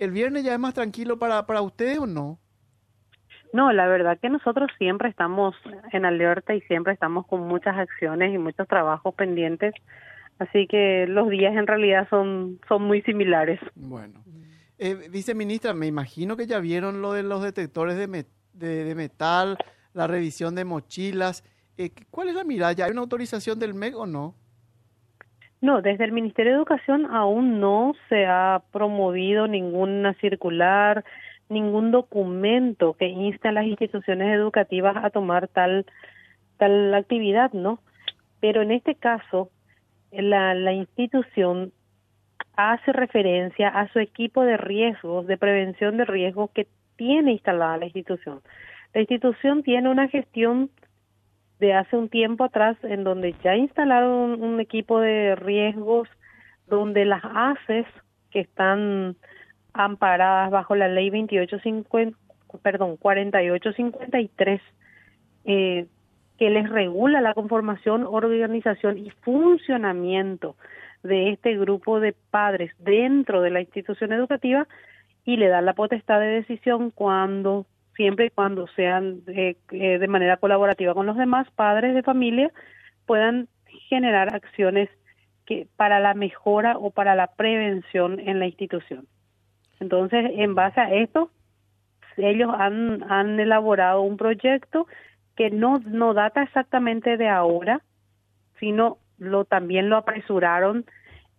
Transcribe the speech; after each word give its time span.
¿El 0.00 0.12
viernes 0.12 0.44
ya 0.44 0.54
es 0.54 0.58
más 0.58 0.72
tranquilo 0.72 1.18
para, 1.18 1.46
para 1.46 1.60
ustedes 1.60 1.98
o 1.98 2.06
no? 2.06 2.38
No, 3.52 3.70
la 3.70 3.86
verdad 3.86 4.18
que 4.18 4.30
nosotros 4.30 4.70
siempre 4.78 5.10
estamos 5.10 5.54
en 5.92 6.06
alerta 6.06 6.54
y 6.54 6.62
siempre 6.62 6.94
estamos 6.94 7.26
con 7.26 7.46
muchas 7.46 7.76
acciones 7.76 8.32
y 8.34 8.38
muchos 8.38 8.66
trabajos 8.66 9.14
pendientes, 9.14 9.74
así 10.38 10.66
que 10.66 11.06
los 11.06 11.28
días 11.28 11.54
en 11.54 11.66
realidad 11.66 12.08
son, 12.08 12.60
son 12.66 12.82
muy 12.84 13.02
similares. 13.02 13.60
Bueno. 13.74 14.24
Eh, 14.78 15.10
viceministra, 15.10 15.74
me 15.74 15.86
imagino 15.86 16.34
que 16.34 16.46
ya 16.46 16.60
vieron 16.60 17.02
lo 17.02 17.12
de 17.12 17.22
los 17.22 17.42
detectores 17.42 17.98
de, 17.98 18.24
de, 18.54 18.94
metal, 18.94 19.58
la 19.92 20.06
revisión 20.06 20.54
de 20.54 20.64
mochilas. 20.64 21.44
Eh, 21.76 21.90
¿Cuál 22.10 22.30
es 22.30 22.34
la 22.36 22.44
mirada? 22.44 22.72
¿Ya 22.72 22.86
hay 22.86 22.92
una 22.92 23.02
autorización 23.02 23.58
del 23.58 23.74
MEC 23.74 23.94
o 23.98 24.06
no? 24.06 24.34
No, 25.60 25.82
desde 25.82 26.04
el 26.04 26.12
Ministerio 26.12 26.52
de 26.52 26.58
Educación 26.58 27.06
aún 27.06 27.60
no 27.60 27.94
se 28.08 28.26
ha 28.26 28.62
promovido 28.72 29.46
ninguna 29.46 30.14
circular, 30.14 31.04
ningún 31.50 31.90
documento 31.90 32.94
que 32.94 33.08
inste 33.08 33.48
a 33.48 33.52
las 33.52 33.66
instituciones 33.66 34.34
educativas 34.34 34.96
a 34.96 35.10
tomar 35.10 35.48
tal 35.48 35.84
tal 36.56 36.94
actividad, 36.94 37.52
¿no? 37.52 37.80
Pero 38.40 38.62
en 38.62 38.70
este 38.70 38.94
caso, 38.94 39.50
la, 40.12 40.54
la 40.54 40.72
institución 40.72 41.72
hace 42.56 42.92
referencia 42.92 43.68
a 43.68 43.88
su 43.88 43.98
equipo 43.98 44.44
de 44.44 44.56
riesgos, 44.56 45.26
de 45.26 45.38
prevención 45.38 45.96
de 45.96 46.04
riesgos 46.04 46.50
que 46.50 46.66
tiene 46.96 47.32
instalada 47.32 47.78
la 47.78 47.86
institución. 47.86 48.40
La 48.92 49.00
institución 49.00 49.62
tiene 49.62 49.88
una 49.88 50.08
gestión 50.08 50.70
de 51.60 51.74
hace 51.74 51.96
un 51.96 52.08
tiempo 52.08 52.44
atrás 52.44 52.76
en 52.82 53.04
donde 53.04 53.34
ya 53.44 53.54
instalaron 53.54 54.42
un, 54.42 54.60
equipo 54.60 54.98
de 54.98 55.36
riesgos 55.36 56.08
donde 56.66 57.04
las 57.04 57.22
ACES 57.22 57.86
que 58.30 58.40
están 58.40 59.16
amparadas 59.72 60.50
bajo 60.50 60.74
la 60.74 60.88
ley 60.88 61.10
2850, 61.10 62.18
perdón, 62.62 62.96
4853, 62.96 64.60
eh, 65.44 65.86
que 66.38 66.50
les 66.50 66.68
regula 66.70 67.20
la 67.20 67.34
conformación, 67.34 68.06
organización 68.06 68.96
y 68.96 69.10
funcionamiento 69.10 70.56
de 71.02 71.30
este 71.30 71.56
grupo 71.56 72.00
de 72.00 72.14
padres 72.30 72.72
dentro 72.78 73.42
de 73.42 73.50
la 73.50 73.60
institución 73.60 74.12
educativa 74.12 74.66
y 75.24 75.36
le 75.36 75.48
da 75.48 75.60
la 75.60 75.74
potestad 75.74 76.20
de 76.20 76.26
decisión 76.26 76.90
cuando, 76.90 77.66
siempre 77.96 78.26
y 78.26 78.30
cuando 78.30 78.66
sean 78.68 79.22
eh, 79.26 79.56
eh, 79.70 79.98
de 79.98 80.08
manera 80.08 80.36
colaborativa 80.36 80.94
con 80.94 81.06
los 81.06 81.16
demás 81.16 81.50
padres 81.52 81.94
de 81.94 82.02
familia, 82.02 82.50
puedan 83.06 83.48
generar 83.88 84.34
acciones 84.34 84.88
que 85.46 85.66
para 85.76 86.00
la 86.00 86.14
mejora 86.14 86.78
o 86.78 86.90
para 86.90 87.14
la 87.14 87.28
prevención 87.28 88.20
en 88.20 88.38
la 88.38 88.46
institución. 88.46 89.06
Entonces, 89.80 90.30
en 90.34 90.54
base 90.54 90.80
a 90.80 90.94
esto, 90.94 91.30
ellos 92.16 92.50
han, 92.56 93.10
han 93.10 93.40
elaborado 93.40 94.02
un 94.02 94.16
proyecto 94.16 94.86
que 95.36 95.50
no, 95.50 95.80
no 95.86 96.14
data 96.14 96.42
exactamente 96.42 97.16
de 97.16 97.28
ahora, 97.28 97.80
sino 98.58 98.98
lo 99.18 99.44
también 99.44 99.88
lo 99.88 99.96
apresuraron 99.96 100.84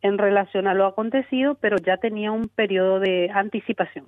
en 0.01 0.17
relación 0.17 0.67
a 0.67 0.73
lo 0.73 0.85
acontecido, 0.85 1.55
pero 1.55 1.77
ya 1.77 1.97
tenía 1.97 2.31
un 2.31 2.49
periodo 2.49 2.99
de 2.99 3.29
anticipación. 3.33 4.07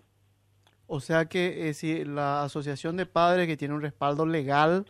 O 0.96 1.00
sea 1.00 1.26
que 1.26 1.70
eh, 1.70 1.74
si 1.74 2.06
la 2.06 2.44
asociación 2.44 2.98
de 2.98 3.08
padres 3.08 3.48
que 3.48 3.58
tiene 3.58 3.74
un 3.74 3.82
respaldo 3.82 4.28
legal 4.28 4.86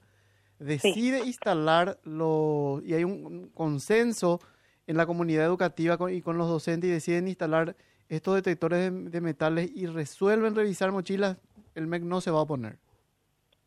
decide 0.59 1.19
instalarlo 1.25 2.81
y 2.85 2.93
hay 2.93 3.05
un 3.05 3.47
consenso 3.53 4.41
en 4.85 4.97
la 4.97 5.05
comunidad 5.05 5.45
educativa 5.45 5.95
y 6.11 6.21
con 6.21 6.37
los 6.37 6.49
docentes 6.49 6.89
y 6.89 6.93
deciden 6.93 7.29
instalar 7.29 7.77
estos 8.09 8.35
detectores 8.35 8.91
de, 9.13 9.21
metales 9.21 9.71
y 9.73 9.85
resuelven 9.85 10.55
revisar 10.55 10.91
mochilas, 10.91 11.37
el 11.73 11.87
MEC 11.87 12.03
no 12.03 12.19
se 12.19 12.31
va 12.31 12.39
a 12.39 12.41
oponer. 12.41 12.75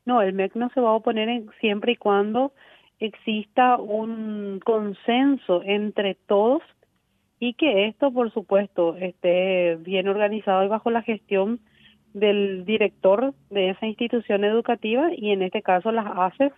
No, 0.05 0.21
el 0.21 0.35
MEC 0.35 0.57
no 0.57 0.69
se 0.75 0.81
va 0.83 0.91
a 0.91 0.97
oponer 0.97 1.43
siempre 1.59 1.93
y 1.93 1.97
cuando 1.97 2.53
exista 3.01 3.79
un 3.79 4.61
consenso 4.63 5.63
entre 5.63 6.17
todos 6.27 6.63
y 7.41 7.55
que 7.55 7.89
esto, 7.89 8.13
por 8.13 8.31
supuesto, 8.31 8.95
esté 8.97 9.77
bien 9.77 10.07
organizado 10.07 10.65
y 10.65 10.69
bajo 10.69 10.91
la 10.91 11.01
gestión 11.01 11.61
del 12.17 12.65
director 12.65 13.35
de 13.51 13.71
esa 13.71 13.87
institución 13.87 14.43
educativa 14.43 15.11
y 15.15 15.33
en 15.33 15.43
este 15.43 15.61
caso 15.61 15.93
las 15.93 16.07
ACES 16.07 16.53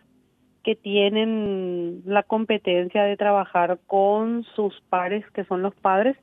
que 0.63 0.77
tienen 0.77 2.03
la 2.07 2.23
competencia 2.23 3.03
de 3.03 3.17
trabajar 3.17 3.81
con 3.89 4.45
sus 4.55 4.81
pares, 4.89 5.25
que 5.33 5.45
son 5.45 5.63
los 5.63 5.75
padres, 5.75 6.17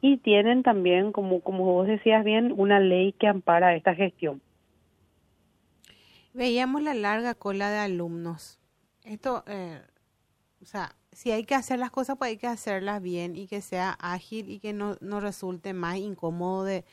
y 0.00 0.18
tienen 0.18 0.62
también, 0.62 1.10
como, 1.10 1.40
como 1.40 1.64
vos 1.64 1.88
decías 1.88 2.24
bien, 2.24 2.54
una 2.56 2.78
ley 2.78 3.14
que 3.14 3.26
ampara 3.26 3.74
esta 3.74 3.96
gestión. 3.96 4.40
Veíamos 6.32 6.80
la 6.80 6.94
larga 6.94 7.34
cola 7.34 7.70
de 7.70 7.78
alumnos. 7.78 8.60
Esto, 9.04 9.42
eh, 9.48 9.80
o 10.62 10.66
sea, 10.66 10.94
si 11.10 11.32
hay 11.32 11.42
que 11.42 11.56
hacer 11.56 11.80
las 11.80 11.90
cosas, 11.90 12.16
pues 12.16 12.30
hay 12.30 12.36
que 12.36 12.46
hacerlas 12.46 13.02
bien 13.02 13.34
y 13.34 13.48
que 13.48 13.60
sea 13.60 13.96
ágil 13.98 14.50
y 14.50 14.60
que 14.60 14.72
no, 14.72 14.94
no 15.00 15.18
resulte 15.18 15.72
más 15.72 15.96
incómodo 15.96 16.62
de, 16.62 16.84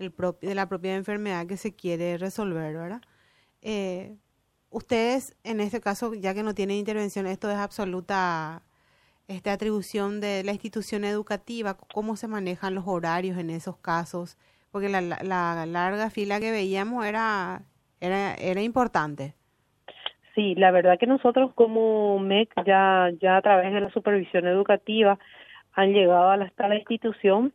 de 0.00 0.54
la 0.54 0.68
propia 0.68 0.96
enfermedad 0.96 1.46
que 1.46 1.56
se 1.56 1.74
quiere 1.74 2.16
resolver, 2.18 2.74
¿verdad? 2.74 3.02
Eh, 3.62 4.16
ustedes, 4.70 5.36
en 5.44 5.60
este 5.60 5.80
caso, 5.80 6.14
ya 6.14 6.34
que 6.34 6.42
no 6.42 6.54
tienen 6.54 6.78
intervención, 6.78 7.26
esto 7.26 7.50
es 7.50 7.56
absoluta 7.56 8.62
esta 9.28 9.52
atribución 9.52 10.20
de 10.20 10.42
la 10.42 10.52
institución 10.52 11.04
educativa, 11.04 11.76
cómo 11.94 12.16
se 12.16 12.26
manejan 12.26 12.74
los 12.74 12.88
horarios 12.88 13.38
en 13.38 13.50
esos 13.50 13.76
casos, 13.76 14.36
porque 14.72 14.88
la, 14.88 15.00
la, 15.00 15.66
larga 15.66 16.10
fila 16.10 16.40
que 16.40 16.50
veíamos 16.50 17.06
era, 17.06 17.62
era, 18.00 18.34
era 18.34 18.60
importante. 18.60 19.34
Sí, 20.34 20.54
la 20.56 20.70
verdad 20.72 20.98
que 20.98 21.06
nosotros 21.06 21.52
como 21.54 22.18
MEC 22.18 22.50
ya, 22.66 23.10
ya 23.20 23.36
a 23.36 23.42
través 23.42 23.72
de 23.72 23.80
la 23.80 23.90
supervisión 23.90 24.46
educativa 24.46 25.18
han 25.72 25.92
llegado 25.92 26.30
hasta 26.30 26.68
la 26.68 26.76
institución 26.76 27.52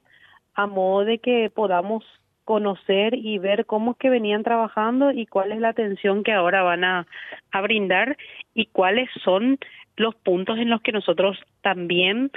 a 0.53 0.67
modo 0.67 1.05
de 1.05 1.19
que 1.19 1.51
podamos 1.53 2.05
conocer 2.45 3.15
y 3.15 3.39
ver 3.39 3.65
cómo 3.65 3.91
es 3.91 3.97
que 3.97 4.09
venían 4.09 4.43
trabajando 4.43 5.11
y 5.11 5.25
cuál 5.25 5.51
es 5.51 5.59
la 5.59 5.69
atención 5.69 6.23
que 6.23 6.31
ahora 6.31 6.63
van 6.63 6.83
a, 6.83 7.07
a 7.51 7.61
brindar 7.61 8.17
y 8.53 8.67
cuáles 8.67 9.09
son 9.23 9.57
los 9.97 10.15
puntos 10.15 10.57
en 10.59 10.69
los 10.69 10.81
que 10.81 10.91
nosotros 10.91 11.37
también 11.61 12.31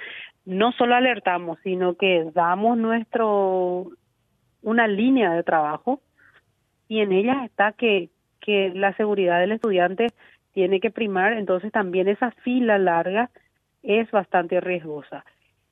no 0.44 0.72
solo 0.72 0.94
alertamos, 0.94 1.58
sino 1.62 1.94
que 1.94 2.30
damos 2.34 2.78
nuestro 2.78 3.88
una 4.62 4.88
línea 4.88 5.32
de 5.32 5.42
trabajo 5.42 6.00
y 6.88 7.00
en 7.00 7.12
ella 7.12 7.44
está 7.44 7.72
que, 7.72 8.08
que 8.40 8.72
la 8.74 8.94
seguridad 8.94 9.40
del 9.40 9.52
estudiante 9.52 10.08
tiene 10.52 10.80
que 10.80 10.90
primar, 10.90 11.34
entonces 11.34 11.70
también 11.70 12.08
esa 12.08 12.30
fila 12.42 12.78
larga 12.78 13.30
es 13.82 14.10
bastante 14.10 14.60
riesgosa. 14.60 15.24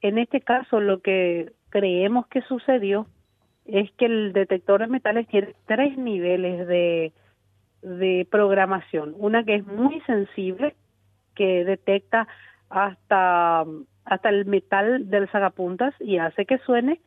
En 0.02 0.18
este 0.18 0.40
caso 0.40 0.78
lo 0.78 1.00
que 1.00 1.52
creemos 1.70 2.26
que 2.28 2.42
sucedió 2.42 3.06
es 3.68 3.90
que 3.92 4.06
el 4.06 4.32
detector 4.32 4.80
de 4.80 4.86
metales 4.86 5.26
tiene 5.28 5.54
tres 5.66 5.96
niveles 5.98 6.66
de, 6.66 7.12
de 7.82 8.26
programación. 8.30 9.14
Una 9.16 9.44
que 9.44 9.56
es 9.56 9.66
muy 9.66 10.00
sensible, 10.02 10.74
que 11.34 11.64
detecta 11.64 12.26
hasta, 12.70 13.64
hasta 14.04 14.28
el 14.28 14.46
metal 14.46 15.10
del 15.10 15.30
sagapuntas 15.30 15.94
y 16.00 16.18
hace 16.18 16.46
que 16.46 16.58
suene. 16.58 17.00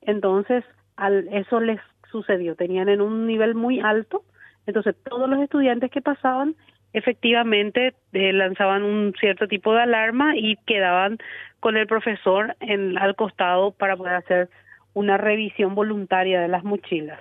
Entonces, 0.00 0.64
al, 0.96 1.28
eso 1.32 1.60
les 1.60 1.80
sucedió. 2.10 2.56
Tenían 2.56 2.88
en 2.88 3.00
un 3.00 3.26
nivel 3.26 3.54
muy 3.54 3.80
alto. 3.80 4.24
Entonces, 4.66 4.96
todos 5.04 5.28
los 5.28 5.40
estudiantes 5.40 5.90
que 5.90 6.00
pasaban 6.00 6.56
efectivamente 6.92 7.94
eh, 8.12 8.32
lanzaban 8.32 8.82
un 8.82 9.12
cierto 9.20 9.46
tipo 9.46 9.74
de 9.74 9.82
alarma 9.82 10.36
y 10.36 10.56
quedaban 10.66 11.18
con 11.60 11.76
el 11.76 11.86
profesor 11.86 12.56
al 12.60 13.16
costado 13.16 13.72
para 13.72 13.96
poder 13.96 14.14
hacer 14.14 14.48
una 14.94 15.16
revisión 15.16 15.74
voluntaria 15.74 16.40
de 16.40 16.48
las 16.48 16.64
mochilas. 16.64 17.20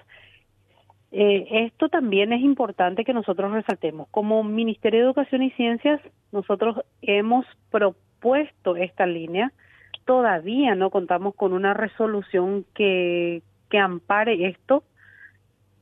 Eh, 1.12 1.66
esto 1.66 1.90
también 1.90 2.34
es 2.34 2.42
importante 2.42 3.06
que 3.06 3.14
nosotros 3.14 3.52
resaltemos. 3.52 4.08
Como 4.12 4.44
Ministerio 4.44 5.00
de 5.00 5.06
Educación 5.06 5.44
y 5.44 5.52
Ciencias, 5.52 6.02
nosotros 6.32 6.82
hemos 7.02 7.46
propuesto 7.72 8.76
esta 8.76 9.06
línea. 9.06 9.52
Todavía 10.06 10.76
no 10.76 10.90
contamos 10.90 11.36
con 11.36 11.54
una 11.54 11.74
resolución 11.74 12.66
que, 12.74 13.42
que 13.70 13.80
ampare 13.80 14.48
esto, 14.48 14.84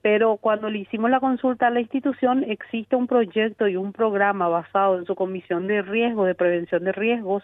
pero 0.02 0.38
cuando 0.38 0.70
le 0.70 0.80
hicimos 0.80 1.10
la 1.10 1.20
consulta 1.20 1.68
a 1.68 1.72
la 1.72 1.82
institución, 1.82 2.44
existe 2.44 2.96
un 2.96 3.08
proyecto 3.08 3.68
y 3.68 3.76
un 3.76 3.92
programa 3.92 4.48
basado 4.48 5.00
en 5.00 5.06
su 5.06 5.16
comisión 5.16 5.66
de 5.66 5.82
riesgo, 5.82 6.26
de 6.26 6.36
prevención 6.36 6.84
de 6.84 6.92
riesgos, 6.92 7.44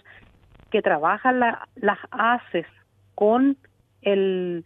que 0.70 0.84
trabaja 0.84 1.32
la, 1.32 1.68
las 1.76 1.98
ACES 2.12 2.68
con 3.16 3.58
el 4.02 4.66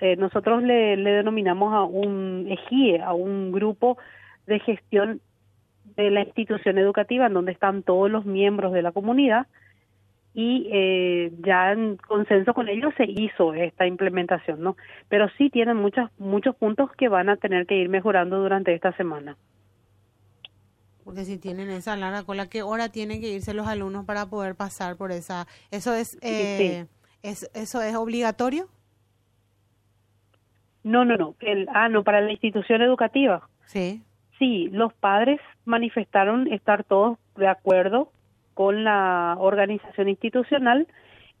eh, 0.00 0.16
nosotros 0.16 0.62
le, 0.62 0.96
denominamos 0.96 1.72
a 1.72 1.84
un 1.84 2.46
EGIE, 2.48 3.00
a 3.00 3.14
un 3.14 3.50
grupo 3.50 3.96
de 4.46 4.60
gestión 4.60 5.20
de 5.96 6.10
la 6.10 6.22
institución 6.22 6.76
educativa 6.76 7.26
en 7.26 7.32
donde 7.32 7.52
están 7.52 7.82
todos 7.82 8.10
los 8.10 8.26
miembros 8.26 8.72
de 8.72 8.82
la 8.82 8.92
comunidad 8.92 9.46
y 10.34 10.68
eh, 10.70 11.32
ya 11.38 11.72
en 11.72 11.96
consenso 11.96 12.52
con 12.52 12.68
ellos 12.68 12.92
se 12.98 13.04
hizo 13.04 13.54
esta 13.54 13.86
implementación, 13.86 14.60
¿no? 14.62 14.76
Pero 15.08 15.30
sí 15.38 15.48
tienen 15.48 15.78
muchos 15.78 16.10
muchos 16.18 16.54
puntos 16.56 16.90
que 16.92 17.08
van 17.08 17.30
a 17.30 17.36
tener 17.36 17.66
que 17.66 17.76
ir 17.76 17.88
mejorando 17.88 18.38
durante 18.38 18.74
esta 18.74 18.92
semana. 18.98 19.38
Porque 21.06 21.24
si 21.24 21.38
tienen 21.38 21.70
esa 21.70 21.96
larga 21.96 22.24
cola, 22.24 22.48
¿qué 22.50 22.62
hora 22.62 22.90
tienen 22.90 23.20
que 23.20 23.28
irse 23.28 23.54
los 23.54 23.68
alumnos 23.68 24.04
para 24.04 24.26
poder 24.26 24.56
pasar 24.56 24.96
por 24.96 25.12
esa? 25.12 25.46
¿Eso 25.70 25.94
es, 25.94 26.18
eh, 26.20 26.86
es 27.30 27.50
eso 27.54 27.82
es 27.82 27.94
obligatorio? 27.94 28.68
No, 30.82 31.04
no, 31.04 31.16
no. 31.16 31.34
El, 31.40 31.68
ah, 31.74 31.88
no, 31.88 32.04
para 32.04 32.20
la 32.20 32.30
institución 32.30 32.80
educativa. 32.80 33.48
Sí. 33.64 34.02
Sí, 34.38 34.68
los 34.70 34.92
padres 34.94 35.40
manifestaron 35.64 36.46
estar 36.52 36.84
todos 36.84 37.18
de 37.36 37.48
acuerdo 37.48 38.12
con 38.54 38.84
la 38.84 39.36
organización 39.38 40.08
institucional 40.08 40.86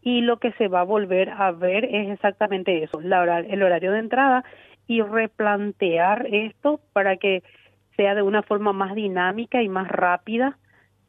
y 0.02 0.20
lo 0.20 0.38
que 0.38 0.52
se 0.52 0.68
va 0.68 0.80
a 0.80 0.84
volver 0.84 1.30
a 1.30 1.50
ver 1.52 1.84
es 1.84 2.10
exactamente 2.10 2.82
eso, 2.82 3.00
la 3.00 3.40
el 3.40 3.62
horario 3.62 3.92
de 3.92 3.98
entrada 3.98 4.44
y 4.86 5.02
replantear 5.02 6.26
esto 6.30 6.80
para 6.92 7.16
que 7.16 7.42
sea 7.96 8.14
de 8.14 8.22
una 8.22 8.42
forma 8.42 8.72
más 8.72 8.94
dinámica 8.94 9.62
y 9.62 9.68
más 9.68 9.88
rápida, 9.88 10.58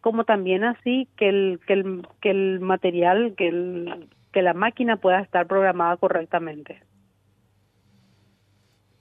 como 0.01 0.24
también 0.24 0.63
así 0.63 1.07
que 1.18 1.29
el, 1.29 1.59
que 1.68 1.74
el, 1.74 2.07
que 2.21 2.31
el 2.31 2.59
material, 2.59 3.35
que, 3.38 3.50
el, 3.50 4.07
que 4.38 4.44
la 4.44 4.54
máquina 4.54 4.98
pueda 4.98 5.19
estar 5.22 5.48
programada 5.48 5.98
correctamente. 5.98 6.80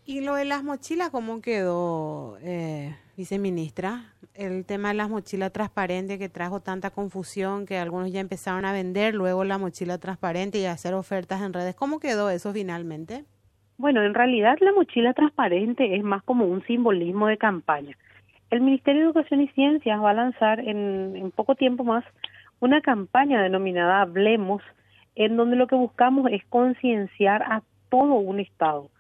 ¿Y 0.07 0.23
lo 0.23 0.35
de 0.35 0.47
las 0.47 0.65
mochilas 0.65 1.11
cómo 1.11 1.43
quedó, 1.43 2.39
eh, 2.41 2.97
viceministra? 3.19 4.15
El 4.33 4.65
tema 4.65 4.89
de 4.89 4.95
las 4.95 5.11
mochilas 5.11 5.53
transparentes 5.53 6.19
que 6.19 6.31
trajo 6.31 6.61
tanta 6.61 6.89
confusión 6.89 7.67
que 7.67 7.77
algunos 7.77 8.11
ya 8.11 8.21
empezaron 8.21 8.65
a 8.65 8.73
vender, 8.73 9.15
luego 9.15 9.45
la 9.45 9.59
mochila 9.59 9.99
transparente 9.99 10.57
y 10.57 10.65
a 10.65 10.73
hacer 10.73 10.95
ofertas 10.95 11.43
en 11.43 11.53
redes. 11.53 11.75
¿Cómo 11.75 12.01
quedó 12.01 12.31
eso 12.31 12.51
finalmente? 12.55 13.27
Bueno, 13.77 14.03
en 14.05 14.15
realidad 14.15 14.57
la 14.63 14.73
mochila 14.73 15.13
transparente 15.13 15.97
es 15.97 16.03
más 16.03 16.23
como 16.23 16.47
un 16.47 16.65
simbolismo 16.65 17.27
de 17.27 17.37
campaña. 17.37 17.95
El 18.49 18.63
Ministerio 18.63 19.03
de 19.03 19.07
Educación 19.09 19.43
y 19.43 19.49
Ciencias 19.49 20.01
va 20.03 20.13
a 20.13 20.15
lanzar 20.15 20.61
en, 20.61 21.15
en 21.15 21.31
poco 21.31 21.57
tiempo 21.57 21.85
más 21.85 22.07
una 22.59 22.81
campaña 22.81 23.43
denominada 23.43 24.01
Hablemos, 24.01 24.63
en 25.17 25.37
donde 25.37 25.57
lo 25.57 25.67
que 25.67 25.75
buscamos 25.75 26.31
es 26.31 26.45
concienciar 26.45 27.43
a 27.43 27.63
todo 27.89 28.15
un 28.15 28.39
Estado. 28.39 28.91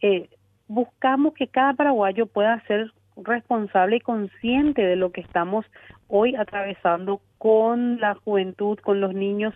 Eh, 0.00 0.28
buscamos 0.68 1.34
que 1.34 1.48
cada 1.48 1.72
paraguayo 1.72 2.26
pueda 2.26 2.60
ser 2.66 2.92
responsable 3.16 3.96
y 3.96 4.00
consciente 4.00 4.82
de 4.82 4.96
lo 4.96 5.10
que 5.10 5.22
estamos 5.22 5.64
hoy 6.08 6.36
atravesando 6.36 7.20
con 7.38 7.98
la 7.98 8.14
juventud, 8.14 8.78
con 8.78 9.00
los 9.00 9.14
niños, 9.14 9.54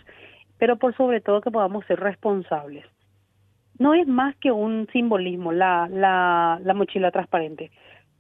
pero 0.58 0.76
por 0.76 0.96
sobre 0.96 1.20
todo 1.20 1.42
que 1.42 1.50
podamos 1.50 1.84
ser 1.86 2.00
responsables. 2.00 2.84
No 3.78 3.94
es 3.94 4.06
más 4.06 4.34
que 4.36 4.50
un 4.52 4.88
simbolismo 4.92 5.52
la, 5.52 5.88
la, 5.90 6.58
la 6.62 6.74
mochila 6.74 7.10
transparente. 7.10 7.70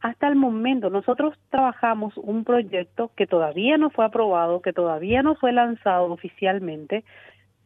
Hasta 0.00 0.28
el 0.28 0.36
momento 0.36 0.88
nosotros 0.88 1.36
trabajamos 1.50 2.16
un 2.16 2.44
proyecto 2.44 3.10
que 3.16 3.26
todavía 3.26 3.76
no 3.76 3.90
fue 3.90 4.06
aprobado, 4.06 4.62
que 4.62 4.72
todavía 4.72 5.22
no 5.22 5.34
fue 5.34 5.52
lanzado 5.52 6.10
oficialmente, 6.10 7.04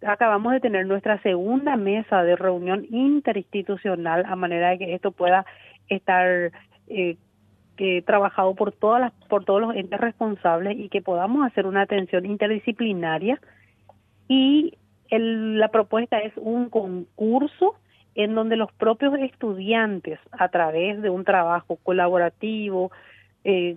acabamos 0.07 0.53
de 0.53 0.61
tener 0.61 0.87
nuestra 0.87 1.21
segunda 1.23 1.77
mesa 1.77 2.23
de 2.23 2.37
reunión 2.37 2.87
interinstitucional 2.91 4.25
a 4.27 4.37
manera 4.37 4.71
de 4.71 4.79
que 4.79 4.95
esto 4.95 5.13
pueda 5.13 5.47
estar 5.89 6.53
eh, 6.89 7.17
trabajado 8.05 8.55
por 8.55 8.73
todas 8.73 9.01
las 9.01 9.13
por 9.29 9.45
todos 9.45 9.61
los 9.61 9.75
entes 9.75 10.01
responsables 10.01 10.79
y 10.79 10.89
que 10.89 11.03
podamos 11.03 11.47
hacer 11.47 11.67
una 11.67 11.83
atención 11.83 12.25
interdisciplinaria. 12.25 13.41
Y 14.29 14.79
el, 15.11 15.59
la 15.59 15.69
propuesta 15.69 16.19
es 16.19 16.33
un 16.37 16.71
concurso 16.71 17.75
en 18.15 18.35
donde 18.35 18.57
los 18.57 18.73
propios 18.73 19.15
estudiantes 19.19 20.21
a 20.31 20.49
través 20.49 21.03
de 21.03 21.11
un 21.11 21.25
trabajo 21.25 21.77
colaborativo 21.83 22.93
eh, 23.43 23.77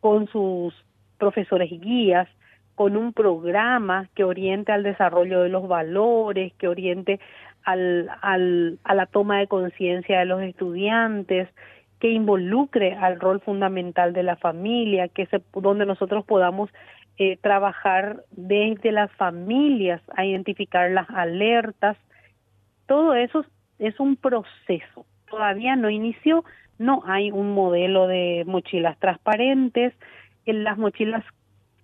con 0.00 0.28
sus 0.28 0.74
profesores 1.18 1.72
y 1.72 1.78
guías 1.78 2.28
con 2.74 2.96
un 2.96 3.12
programa 3.12 4.08
que 4.14 4.24
oriente 4.24 4.72
al 4.72 4.82
desarrollo 4.82 5.42
de 5.42 5.48
los 5.48 5.68
valores, 5.68 6.52
que 6.54 6.68
oriente 6.68 7.20
al, 7.64 8.08
al, 8.20 8.78
a 8.84 8.94
la 8.94 9.06
toma 9.06 9.38
de 9.38 9.46
conciencia 9.46 10.18
de 10.18 10.24
los 10.24 10.42
estudiantes, 10.42 11.48
que 12.00 12.10
involucre 12.10 12.94
al 12.94 13.20
rol 13.20 13.40
fundamental 13.40 14.12
de 14.12 14.24
la 14.24 14.36
familia, 14.36 15.08
que 15.08 15.26
se, 15.26 15.40
donde 15.54 15.86
nosotros 15.86 16.24
podamos 16.24 16.68
eh, 17.18 17.36
trabajar 17.36 18.24
desde 18.32 18.90
las 18.90 19.12
familias 19.12 20.00
a 20.16 20.24
identificar 20.24 20.90
las 20.90 21.08
alertas. 21.10 21.96
Todo 22.86 23.14
eso 23.14 23.44
es 23.78 24.00
un 24.00 24.16
proceso. 24.16 25.06
Todavía 25.30 25.76
no 25.76 25.90
inició, 25.90 26.44
no 26.78 27.04
hay 27.06 27.30
un 27.30 27.52
modelo 27.52 28.08
de 28.08 28.42
mochilas 28.46 28.98
transparentes. 28.98 29.94
En 30.46 30.64
las 30.64 30.78
mochilas 30.78 31.24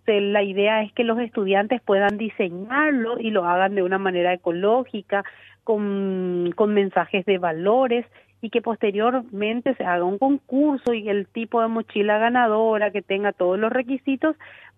la 0.09 0.43
idea 0.43 0.83
es 0.83 0.93
que 0.93 1.05
los 1.05 1.19
estudiantes 1.19 1.81
puedan 1.83 2.19
diseñarlo 2.19 3.19
y 3.19 3.31
lo 3.31 3.45
hagan 3.45 3.75
de 3.75 3.83
una 3.83 3.99
manera 3.99 4.33
ecológica, 4.33 5.25
con, 5.65 6.53
con 6.57 6.73
mensajes 6.73 7.27
de 7.27 7.37
valores 7.37 8.07
y 8.41 8.51
que 8.51 8.63
posteriormente 8.63 9.75
se 9.75 9.85
haga 9.85 10.05
un 10.05 10.19
concurso 10.19 10.95
y 10.95 11.09
el 11.09 11.27
tipo 11.27 11.61
de 11.61 11.69
mochila 11.69 12.19
ganadora 12.19 12.91
que 12.91 13.03
tenga 13.03 13.33
todos 13.33 13.59
los 13.59 13.71
requisitos 13.71 14.37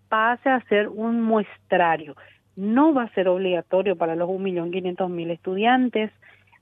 pase 0.08 0.48
a 0.48 0.60
ser 0.62 0.88
un 0.88 1.22
muestrario. 1.22 2.16
No 2.56 2.92
va 2.92 3.04
a 3.04 3.14
ser 3.14 3.28
obligatorio 3.28 3.96
para 3.96 4.16
los 4.16 4.28
1.500.000 4.28 5.30
estudiantes, 5.30 6.10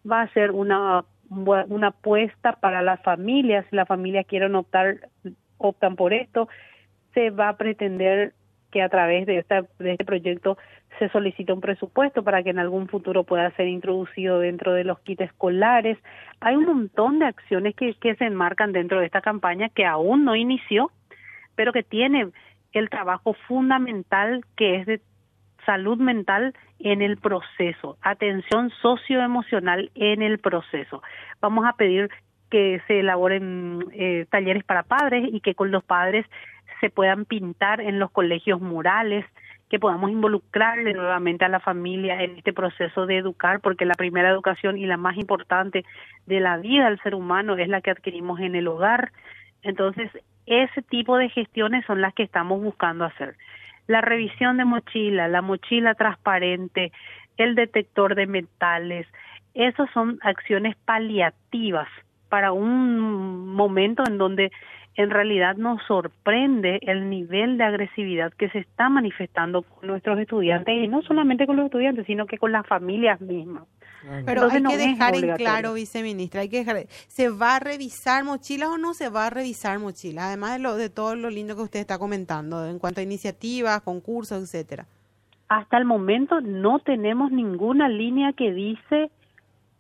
va 0.09 0.23
a 0.23 0.32
ser 0.35 0.50
una, 0.50 1.05
una 1.31 1.87
apuesta 1.87 2.53
para 2.53 2.82
las 2.82 3.00
familias, 3.03 3.65
si 3.70 3.76
las 3.76 3.88
familias 3.88 4.26
quieren 4.26 4.55
optar, 4.55 5.09
optan 5.56 5.97
por 5.97 6.12
esto, 6.12 6.49
se 7.15 7.31
va 7.31 7.49
a 7.49 7.56
pretender 7.56 8.35
que 8.70 8.82
a 8.82 8.88
través 8.88 9.26
de, 9.26 9.38
esta, 9.38 9.62
de 9.79 9.93
este 9.93 10.05
proyecto 10.05 10.59
se 10.99 11.09
solicita 11.11 11.55
un 11.55 11.61
presupuesto 11.61 12.23
para 12.23 12.43
que 12.43 12.50
en 12.50 12.59
algún 12.59 12.88
futuro 12.88 13.25
pueda 13.25 13.50
ser 13.53 13.69
introducido 13.69 14.41
dentro 14.41 14.73
de 14.73 14.85
los 14.85 14.99
kits 15.00 15.23
escolares. 15.23 15.99
Hay 16.41 16.56
un 16.56 16.65
montón 16.65 17.19
de 17.19 17.26
acciones 17.26 17.75
que, 17.75 17.94
que 17.94 18.15
se 18.17 18.25
enmarcan 18.25 18.73
dentro 18.73 19.00
de 19.00 19.06
esta 19.06 19.20
campaña 19.20 19.69
que 19.69 19.87
aún 19.87 20.25
no 20.25 20.35
inició, 20.35 20.91
pero 21.55 21.73
que 21.73 21.82
tiene 21.82 22.29
el 22.73 22.91
trabajo 22.91 23.35
fundamental 23.47 24.44
que 24.56 24.76
es 24.76 24.87
de 24.87 25.00
salud 25.65 25.99
mental 25.99 26.55
en 26.79 27.03
el 27.03 27.19
proceso, 27.19 27.99
atención 28.03 28.70
socioemocional 28.81 29.91
en 29.94 30.23
el 30.23 30.38
proceso. 30.38 31.03
Vamos 31.41 31.67
a 31.67 31.75
pedir 31.75 32.09
que 32.50 32.81
se 32.87 33.00
elaboren 33.00 33.84
eh, 33.93 34.27
talleres 34.31 34.65
para 34.65 34.82
padres 34.82 35.29
y 35.31 35.41
que 35.41 35.55
con 35.55 35.70
los 35.70 35.84
padres 35.84 36.25
se 36.81 36.91
puedan 36.91 37.25
pintar 37.25 37.81
en 37.81 37.99
los 37.99 38.11
colegios 38.11 38.61
murales, 38.61 39.25
que 39.69 39.79
podamos 39.79 40.11
involucrarle 40.11 40.94
nuevamente 40.94 41.44
a 41.44 41.49
la 41.49 41.61
familia 41.61 42.23
en 42.23 42.39
este 42.39 42.53
proceso 42.53 43.06
de 43.06 43.19
educar, 43.19 43.61
porque 43.61 43.85
la 43.85 43.94
primera 43.94 44.31
educación 44.31 44.79
y 44.79 44.87
la 44.87 44.97
más 44.97 45.17
importante 45.17 45.85
de 46.27 46.41
la 46.41 46.56
vida 46.56 46.89
del 46.89 47.01
ser 47.01 47.15
humano 47.15 47.56
es 47.56 47.69
la 47.69 47.82
que 47.82 47.91
adquirimos 47.91 48.41
en 48.41 48.55
el 48.55 48.67
hogar. 48.67 49.13
Entonces, 49.63 50.11
ese 50.47 50.82
tipo 50.82 51.19
de 51.19 51.29
gestiones 51.29 51.85
son 51.85 52.01
las 52.01 52.15
que 52.15 52.23
estamos 52.23 52.63
buscando 52.63 53.05
hacer. 53.05 53.37
La 53.87 54.01
revisión 54.01 54.56
de 54.56 54.65
mochila, 54.65 55.29
la 55.29 55.43
mochila 55.43 55.94
transparente, 55.94 56.93
el 57.37 57.55
detector 57.55 58.15
de 58.15 58.27
metales, 58.27 59.06
esas 59.55 59.91
son 59.91 60.19
acciones 60.23 60.77
paliativas 60.85 61.89
para 62.29 62.53
un 62.53 63.55
momento 63.55 64.03
en 64.06 64.19
donde 64.19 64.51
en 64.99 65.11
realidad 65.11 65.56
nos 65.56 65.81
sorprende 65.87 66.81
el 66.82 67.08
nivel 67.08 67.56
de 67.56 67.65
agresividad 67.65 68.32
que 68.32 68.51
se 68.51 68.58
está 68.58 68.89
manifestando 68.89 69.63
con 69.63 69.87
nuestros 69.87 70.19
estudiantes 70.19 70.75
y 70.75 70.89
no 70.89 71.03
solamente 71.03 71.47
con 71.47 71.56
los 71.56 71.67
estudiantes, 71.67 72.05
sino 72.06 72.27
que 72.27 72.37
con 72.37 72.51
las 72.51 72.67
familias 72.67 73.20
mismas. 73.20 73.63
Pero 74.27 74.51
hay 74.51 74.63
que 74.63 74.77
dejar 74.77 75.15
en 75.15 75.37
claro, 75.37 75.75
viceministra, 75.75 76.41
hay 76.41 76.49
que 76.49 76.65
dejar, 76.65 76.87
¿se 77.08 77.29
va 77.29 77.56
a 77.56 77.61
revisar 77.61 78.25
mochilas 78.25 78.70
o 78.70 78.79
no 78.79 78.93
se 78.93 79.08
va 79.08 79.27
a 79.27 79.31
revisar 79.31 79.79
mochilas? 79.79 80.25
Además 80.25 80.55
de, 80.55 80.58
lo, 80.61 80.75
de 80.75 80.91
todo 80.91 81.15
lo 81.15 81.31
lindo 81.31 81.55
que 81.55 81.63
usted 81.63 81.81
está 81.81 81.99
comentando 81.99 82.67
en 82.67 82.81
cuanto 82.81 83.01
a 83.01 83.05
iniciativas, 83.05 83.82
concursos, 83.82 84.43
etcétera. 84.43 84.87
Hasta 85.49 85.79
el 85.79 85.85
momento 85.85 86.41
no 86.41 86.81
tenemos 86.81 87.31
ninguna 87.31 87.89
línea 87.89 88.32
que 88.32 88.53
dice 88.53 89.11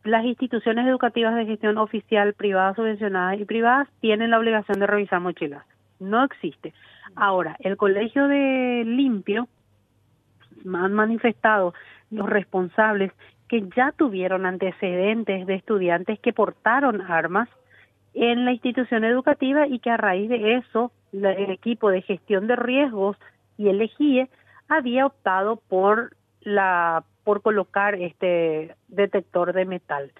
las 0.08 0.24
instituciones 0.24 0.86
educativas 0.86 1.34
de 1.34 1.46
gestión 1.46 1.78
oficial, 1.78 2.32
privadas, 2.32 2.76
subvencionadas 2.76 3.38
y 3.40 3.44
privadas 3.44 3.88
tienen 4.00 4.30
la 4.30 4.38
obligación 4.38 4.80
de 4.80 4.86
revisar 4.86 5.20
mochilas. 5.20 5.64
No 6.00 6.24
existe. 6.24 6.72
Ahora, 7.14 7.56
el 7.60 7.76
Colegio 7.76 8.26
de 8.26 8.84
Limpio 8.86 9.48
han 10.72 10.92
manifestado 10.94 11.74
los 12.10 12.28
responsables 12.28 13.12
que 13.48 13.68
ya 13.76 13.92
tuvieron 13.92 14.46
antecedentes 14.46 15.46
de 15.46 15.54
estudiantes 15.54 16.18
que 16.20 16.32
portaron 16.32 17.02
armas 17.02 17.48
en 18.14 18.44
la 18.44 18.52
institución 18.52 19.04
educativa 19.04 19.66
y 19.66 19.78
que 19.78 19.90
a 19.90 19.96
raíz 19.96 20.28
de 20.28 20.56
eso 20.56 20.90
el 21.12 21.50
equipo 21.50 21.90
de 21.90 22.02
gestión 22.02 22.46
de 22.46 22.56
riesgos 22.56 23.16
y 23.56 23.68
el 23.68 23.80
EGIE 23.80 24.28
había 24.68 25.06
optado 25.06 25.56
por 25.68 26.14
la 26.42 27.04
por 27.28 27.42
colocar 27.42 27.94
este 27.96 28.74
detector 28.88 29.52
de 29.52 29.66
metal. 29.66 30.12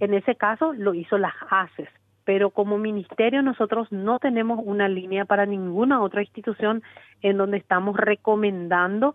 En 0.00 0.12
ese 0.12 0.34
caso 0.34 0.74
lo 0.74 0.92
hizo 0.92 1.16
las 1.16 1.32
ACES, 1.48 1.88
pero 2.26 2.50
como 2.50 2.76
ministerio 2.76 3.40
nosotros 3.40 3.90
no 3.90 4.18
tenemos 4.18 4.60
una 4.62 4.86
línea 4.86 5.24
para 5.24 5.46
ninguna 5.46 6.02
otra 6.02 6.20
institución 6.20 6.82
en 7.22 7.38
donde 7.38 7.56
estamos 7.56 7.96
recomendando 7.96 9.14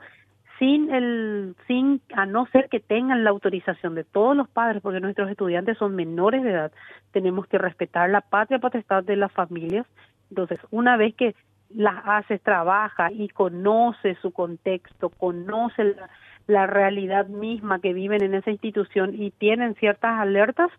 sin 0.57 0.91
el 0.91 1.55
sin 1.67 2.01
a 2.15 2.25
no 2.25 2.47
ser 2.47 2.69
que 2.69 2.79
tengan 2.79 3.23
la 3.23 3.29
autorización 3.29 3.93
de 3.93 4.03
todos 4.03 4.35
los 4.35 4.49
padres 4.49 4.81
porque 4.81 4.99
nuestros 4.99 5.29
estudiantes 5.29 5.77
son 5.77 5.93
menores 5.93 6.41
de 6.41 6.49
edad 6.49 6.71
tenemos 7.11 7.45
que 7.45 7.59
respetar 7.59 8.09
la 8.09 8.21
patria 8.21 8.57
potestad 8.57 9.03
de 9.03 9.15
las 9.15 9.31
familias 9.31 9.85
entonces 10.31 10.59
una 10.71 10.97
vez 10.97 11.13
que 11.13 11.35
las 11.69 12.01
hace 12.03 12.39
trabaja 12.39 13.11
y 13.11 13.27
conoce 13.29 14.15
su 14.23 14.31
contexto 14.31 15.09
conoce 15.09 15.83
la, 15.83 16.09
la 16.47 16.65
realidad 16.65 17.27
misma 17.27 17.79
que 17.79 17.93
viven 17.93 18.23
en 18.23 18.33
esa 18.33 18.51
institución 18.51 19.13
y 19.13 19.31
tienen 19.31 19.75
ciertas 19.75 20.19
alertas 20.19 20.71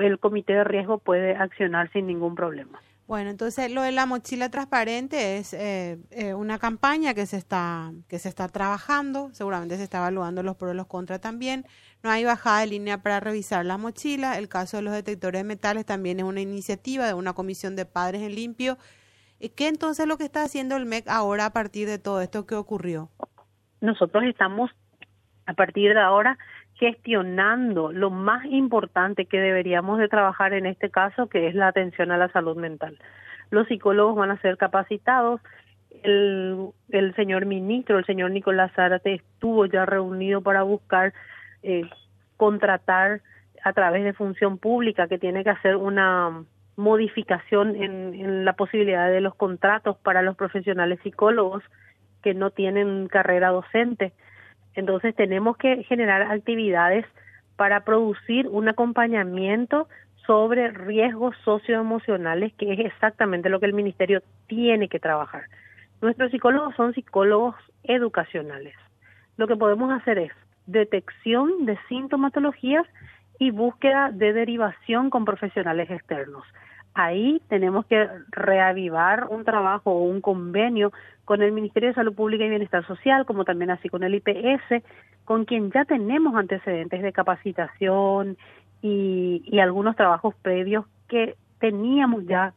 el 0.00 0.18
comité 0.18 0.54
de 0.54 0.64
riesgo 0.64 0.98
puede 0.98 1.36
accionar 1.36 1.90
sin 1.92 2.06
ningún 2.06 2.34
problema. 2.34 2.80
Bueno, 3.06 3.30
entonces 3.30 3.70
lo 3.70 3.82
de 3.82 3.92
la 3.92 4.06
mochila 4.06 4.48
transparente 4.48 5.36
es 5.36 5.52
eh, 5.52 5.98
eh, 6.12 6.32
una 6.34 6.58
campaña 6.58 7.12
que 7.12 7.26
se 7.26 7.36
está 7.36 7.92
que 8.08 8.18
se 8.18 8.28
está 8.28 8.48
trabajando, 8.48 9.28
seguramente 9.32 9.76
se 9.76 9.82
está 9.82 9.98
evaluando 9.98 10.42
los 10.42 10.56
pros 10.56 10.72
y 10.72 10.76
los 10.76 10.86
contras 10.86 11.20
también. 11.20 11.66
No 12.02 12.10
hay 12.10 12.24
bajada 12.24 12.60
de 12.60 12.68
línea 12.68 13.02
para 13.02 13.20
revisar 13.20 13.66
la 13.66 13.76
mochila. 13.76 14.38
El 14.38 14.48
caso 14.48 14.78
de 14.78 14.84
los 14.84 14.94
detectores 14.94 15.40
de 15.40 15.44
metales 15.44 15.84
también 15.84 16.20
es 16.20 16.24
una 16.24 16.40
iniciativa 16.40 17.06
de 17.06 17.12
una 17.12 17.34
comisión 17.34 17.76
de 17.76 17.84
padres 17.84 18.22
en 18.22 18.34
limpio. 18.34 18.78
¿Qué 19.56 19.66
entonces 19.66 20.06
lo 20.06 20.16
que 20.16 20.24
está 20.24 20.44
haciendo 20.44 20.76
el 20.76 20.86
MEC 20.86 21.08
ahora 21.08 21.46
a 21.46 21.52
partir 21.52 21.88
de 21.88 21.98
todo 21.98 22.22
esto 22.22 22.46
que 22.46 22.54
ocurrió? 22.54 23.10
Nosotros 23.80 24.22
estamos 24.24 24.70
a 25.46 25.54
partir 25.54 25.94
de 25.94 26.00
ahora 26.00 26.38
gestionando 26.74 27.92
lo 27.92 28.10
más 28.10 28.44
importante 28.46 29.26
que 29.26 29.40
deberíamos 29.40 29.98
de 29.98 30.08
trabajar 30.08 30.52
en 30.52 30.66
este 30.66 30.90
caso, 30.90 31.28
que 31.28 31.46
es 31.46 31.54
la 31.54 31.68
atención 31.68 32.10
a 32.10 32.16
la 32.16 32.28
salud 32.30 32.56
mental. 32.56 32.98
Los 33.50 33.68
psicólogos 33.68 34.16
van 34.16 34.30
a 34.30 34.40
ser 34.40 34.56
capacitados. 34.56 35.40
El, 36.02 36.70
el 36.90 37.14
señor 37.14 37.46
ministro, 37.46 37.98
el 37.98 38.06
señor 38.06 38.30
Nicolás 38.30 38.72
Zárate, 38.74 39.14
estuvo 39.14 39.66
ya 39.66 39.84
reunido 39.84 40.40
para 40.40 40.62
buscar 40.62 41.12
eh, 41.62 41.88
contratar 42.36 43.20
a 43.62 43.72
través 43.72 44.02
de 44.02 44.12
función 44.14 44.58
pública, 44.58 45.06
que 45.06 45.18
tiene 45.18 45.44
que 45.44 45.50
hacer 45.50 45.76
una 45.76 46.42
modificación 46.74 47.76
en, 47.76 48.14
en 48.14 48.44
la 48.44 48.54
posibilidad 48.54 49.08
de 49.08 49.20
los 49.20 49.34
contratos 49.34 49.98
para 49.98 50.22
los 50.22 50.36
profesionales 50.36 50.98
psicólogos 51.04 51.62
que 52.22 52.34
no 52.34 52.50
tienen 52.50 53.06
carrera 53.08 53.50
docente 53.50 54.12
entonces 54.74 55.14
tenemos 55.14 55.56
que 55.56 55.82
generar 55.84 56.22
actividades 56.22 57.04
para 57.56 57.84
producir 57.84 58.48
un 58.48 58.68
acompañamiento 58.68 59.88
sobre 60.26 60.70
riesgos 60.70 61.36
socioemocionales, 61.44 62.52
que 62.54 62.72
es 62.72 62.80
exactamente 62.80 63.48
lo 63.48 63.60
que 63.60 63.66
el 63.66 63.74
ministerio 63.74 64.22
tiene 64.46 64.88
que 64.88 65.00
trabajar. 65.00 65.44
Nuestros 66.00 66.30
psicólogos 66.30 66.74
son 66.76 66.94
psicólogos 66.94 67.56
educacionales. 67.84 68.74
Lo 69.36 69.46
que 69.46 69.56
podemos 69.56 69.92
hacer 69.92 70.18
es 70.18 70.32
detección 70.66 71.66
de 71.66 71.78
sintomatologías 71.88 72.86
y 73.38 73.50
búsqueda 73.50 74.10
de 74.12 74.32
derivación 74.32 75.10
con 75.10 75.24
profesionales 75.24 75.90
externos. 75.90 76.44
Ahí 76.94 77.40
tenemos 77.48 77.86
que 77.86 78.06
reavivar 78.30 79.28
un 79.30 79.44
trabajo 79.44 79.92
o 79.92 80.02
un 80.02 80.20
convenio 80.20 80.92
con 81.24 81.42
el 81.42 81.52
Ministerio 81.52 81.88
de 81.88 81.94
Salud 81.94 82.14
Pública 82.14 82.44
y 82.44 82.50
Bienestar 82.50 82.86
Social, 82.86 83.24
como 83.24 83.44
también 83.44 83.70
así 83.70 83.88
con 83.88 84.02
el 84.02 84.14
IPS, 84.14 84.84
con 85.24 85.44
quien 85.44 85.70
ya 85.70 85.84
tenemos 85.84 86.34
antecedentes 86.34 87.02
de 87.02 87.12
capacitación 87.12 88.36
y, 88.82 89.42
y 89.46 89.58
algunos 89.60 89.96
trabajos 89.96 90.34
previos 90.42 90.84
que 91.08 91.36
teníamos 91.60 92.26
ya 92.26 92.52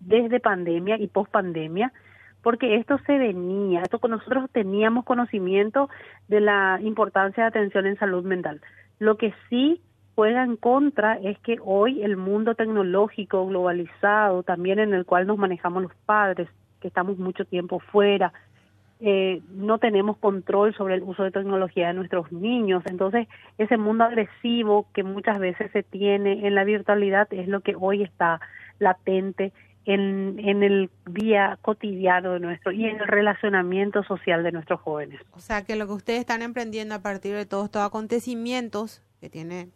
desde 0.00 0.40
pandemia 0.40 0.96
y 0.98 1.08
post 1.08 1.30
pandemia, 1.30 1.92
porque 2.42 2.76
esto 2.76 2.98
se 3.06 3.18
venía, 3.18 3.82
esto 3.82 3.98
con 3.98 4.12
nosotros 4.12 4.50
teníamos 4.52 5.04
conocimiento 5.04 5.88
de 6.28 6.40
la 6.40 6.78
importancia 6.82 7.44
de 7.44 7.48
atención 7.48 7.86
en 7.86 7.98
salud 7.98 8.24
mental. 8.24 8.60
Lo 8.98 9.16
que 9.16 9.34
sí 9.48 9.80
juega 10.14 10.44
en 10.44 10.56
contra 10.56 11.14
es 11.14 11.38
que 11.40 11.58
hoy 11.64 12.02
el 12.02 12.16
mundo 12.16 12.54
tecnológico 12.54 13.46
globalizado, 13.46 14.42
también 14.42 14.78
en 14.78 14.94
el 14.94 15.04
cual 15.04 15.26
nos 15.26 15.38
manejamos 15.38 15.82
los 15.82 15.94
padres, 16.06 16.48
que 16.80 16.88
estamos 16.88 17.18
mucho 17.18 17.44
tiempo 17.44 17.80
fuera, 17.80 18.32
eh, 19.00 19.42
no 19.50 19.78
tenemos 19.78 20.16
control 20.18 20.74
sobre 20.74 20.94
el 20.94 21.02
uso 21.02 21.24
de 21.24 21.30
tecnología 21.30 21.88
de 21.88 21.94
nuestros 21.94 22.30
niños. 22.30 22.82
Entonces, 22.86 23.26
ese 23.58 23.76
mundo 23.76 24.04
agresivo 24.04 24.86
que 24.94 25.02
muchas 25.02 25.38
veces 25.40 25.70
se 25.72 25.82
tiene 25.82 26.46
en 26.46 26.54
la 26.54 26.64
virtualidad 26.64 27.26
es 27.32 27.48
lo 27.48 27.60
que 27.60 27.74
hoy 27.78 28.02
está 28.02 28.40
latente 28.78 29.52
en, 29.84 30.38
en 30.38 30.62
el 30.62 30.90
día 31.06 31.58
cotidiano 31.60 32.32
de 32.32 32.40
nuestro 32.40 32.72
y 32.72 32.86
en 32.86 33.00
el 33.00 33.06
relacionamiento 33.06 34.02
social 34.04 34.42
de 34.42 34.52
nuestros 34.52 34.80
jóvenes. 34.80 35.20
O 35.32 35.40
sea, 35.40 35.64
que 35.64 35.76
lo 35.76 35.86
que 35.86 35.92
ustedes 35.92 36.20
están 36.20 36.40
emprendiendo 36.40 36.94
a 36.94 37.02
partir 37.02 37.34
de 37.34 37.46
todos 37.46 37.66
estos 37.66 37.82
acontecimientos 37.82 39.02
que 39.20 39.28
tiene 39.28 39.68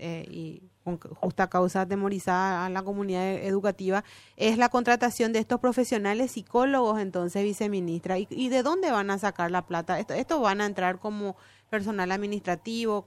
eh, 0.00 0.24
y 0.28 0.62
con 0.82 0.98
justa 0.98 1.48
causa 1.48 1.82
atemorizada 1.82 2.64
a 2.64 2.70
la 2.70 2.82
comunidad 2.82 3.34
educativa, 3.34 4.02
es 4.36 4.56
la 4.56 4.70
contratación 4.70 5.32
de 5.32 5.40
estos 5.40 5.60
profesionales 5.60 6.32
psicólogos, 6.32 6.98
entonces, 7.00 7.42
viceministra. 7.44 8.16
¿Y, 8.18 8.48
de 8.48 8.62
dónde 8.62 8.90
van 8.90 9.10
a 9.10 9.18
sacar 9.18 9.50
la 9.50 9.62
plata? 9.62 9.98
¿Esto, 9.98 10.14
esto 10.14 10.40
van 10.40 10.60
a 10.60 10.66
entrar 10.66 10.98
como 10.98 11.36
personal 11.68 12.10
administrativo? 12.10 13.02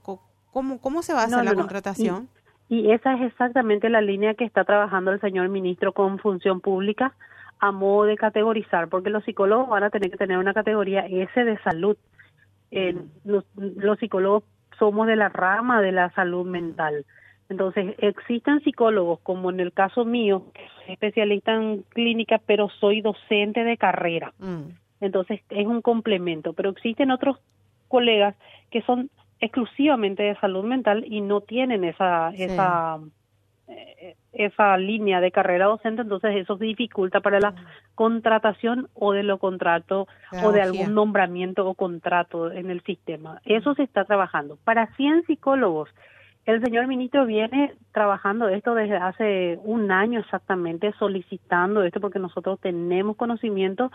¿Cómo, 0.52 0.78
cómo 0.78 1.02
se 1.02 1.12
va 1.12 1.22
a 1.22 1.24
hacer 1.24 1.44
la 1.44 1.54
contratación? 1.54 2.28
Y, 2.68 2.92
esa 2.92 3.14
es 3.14 3.22
exactamente 3.22 3.90
la 3.90 4.00
línea 4.00 4.34
que 4.34 4.44
está 4.44 4.64
trabajando 4.64 5.10
el 5.10 5.20
señor 5.20 5.48
ministro 5.48 5.92
con 5.92 6.18
función 6.18 6.60
pública 6.60 7.14
a 7.58 7.72
modo 7.72 8.04
de 8.04 8.16
categorizar, 8.16 8.88
porque 8.88 9.10
los 9.10 9.24
psicólogos 9.24 9.68
van 9.68 9.84
a 9.84 9.90
tener 9.90 10.10
que 10.10 10.16
tener 10.16 10.38
una 10.38 10.54
categoría 10.54 11.06
S 11.06 11.44
de 11.44 11.58
salud. 11.62 11.96
Eh, 12.70 12.96
los, 13.24 13.44
los 13.56 13.98
psicólogos 13.98 14.44
somos 14.84 15.06
de 15.06 15.16
la 15.16 15.30
rama 15.30 15.80
de 15.80 15.92
la 15.92 16.10
salud 16.10 16.44
mental. 16.44 17.06
Entonces, 17.48 17.94
existen 17.98 18.60
psicólogos, 18.60 19.18
como 19.20 19.48
en 19.48 19.60
el 19.60 19.72
caso 19.72 20.04
mío, 20.04 20.44
que 20.52 20.60
soy 20.76 20.92
especialista 20.92 21.54
en 21.54 21.84
clínica, 21.88 22.38
pero 22.44 22.68
soy 22.80 23.00
docente 23.00 23.64
de 23.64 23.78
carrera. 23.78 24.34
Mm. 24.38 24.72
Entonces, 25.00 25.40
es 25.48 25.66
un 25.66 25.80
complemento. 25.80 26.52
Pero 26.52 26.68
existen 26.68 27.10
otros 27.10 27.38
colegas 27.88 28.34
que 28.70 28.82
son 28.82 29.08
exclusivamente 29.40 30.22
de 30.22 30.36
salud 30.36 30.64
mental 30.64 31.06
y 31.08 31.22
no 31.22 31.40
tienen 31.40 31.84
esa, 31.84 32.28
esa 32.34 32.98
esa 34.32 34.76
línea 34.76 35.20
de 35.20 35.30
carrera 35.30 35.66
docente, 35.66 36.02
entonces 36.02 36.36
eso 36.36 36.56
dificulta 36.56 37.20
para 37.20 37.40
la 37.40 37.54
contratación 37.94 38.88
o 38.94 39.12
de 39.12 39.22
lo 39.22 39.38
contrato 39.38 40.06
o 40.42 40.52
de 40.52 40.60
algún 40.60 40.94
nombramiento 40.94 41.66
o 41.66 41.74
contrato 41.74 42.50
en 42.50 42.70
el 42.70 42.82
sistema. 42.82 43.40
Eso 43.44 43.74
se 43.74 43.84
está 43.84 44.04
trabajando. 44.04 44.58
Para 44.64 44.88
100 44.96 45.24
psicólogos, 45.26 45.88
el 46.46 46.62
señor 46.62 46.86
ministro 46.86 47.24
viene 47.24 47.72
trabajando 47.92 48.48
esto 48.48 48.74
desde 48.74 48.96
hace 48.96 49.58
un 49.64 49.90
año 49.90 50.20
exactamente, 50.20 50.92
solicitando 50.98 51.82
esto 51.82 52.00
porque 52.00 52.18
nosotros 52.18 52.60
tenemos 52.60 53.16
conocimiento 53.16 53.90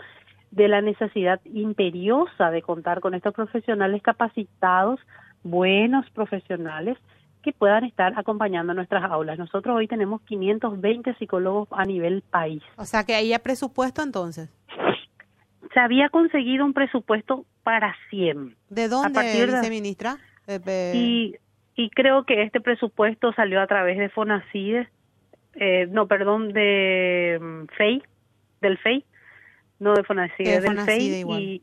de 0.50 0.66
la 0.66 0.80
necesidad 0.80 1.40
imperiosa 1.44 2.50
de 2.50 2.62
contar 2.62 3.00
con 3.00 3.14
estos 3.14 3.34
profesionales 3.34 4.02
capacitados, 4.02 4.98
buenos 5.44 6.10
profesionales, 6.10 6.98
que 7.42 7.52
puedan 7.52 7.84
estar 7.84 8.12
acompañando 8.16 8.74
nuestras 8.74 9.02
aulas. 9.10 9.38
Nosotros 9.38 9.76
hoy 9.76 9.88
tenemos 9.88 10.20
520 10.22 11.14
psicólogos 11.14 11.68
a 11.72 11.84
nivel 11.84 12.22
país. 12.22 12.62
O 12.76 12.84
sea 12.84 13.04
que 13.04 13.14
ahí 13.14 13.32
hay 13.32 13.38
presupuesto 13.38 14.02
entonces. 14.02 14.48
Se 15.72 15.80
había 15.80 16.08
conseguido 16.08 16.64
un 16.64 16.72
presupuesto 16.72 17.44
para 17.62 17.94
100. 18.10 18.56
¿De 18.68 18.88
dónde, 18.88 19.20
viceministra? 19.46 20.18
Y, 20.94 21.36
y 21.76 21.90
creo 21.90 22.24
que 22.24 22.42
este 22.42 22.60
presupuesto 22.60 23.32
salió 23.32 23.60
a 23.60 23.66
través 23.66 23.96
de 23.98 24.08
Fonacide, 24.08 24.88
eh, 25.54 25.86
no, 25.90 26.06
perdón, 26.06 26.52
de 26.52 27.38
mm, 27.40 27.66
FEI, 27.76 28.02
del 28.60 28.78
FEI, 28.78 29.04
no 29.78 29.94
de 29.94 30.02
Fonacide, 30.04 30.60
del 30.60 30.78
FEI. 30.80 31.24
Y, 31.28 31.62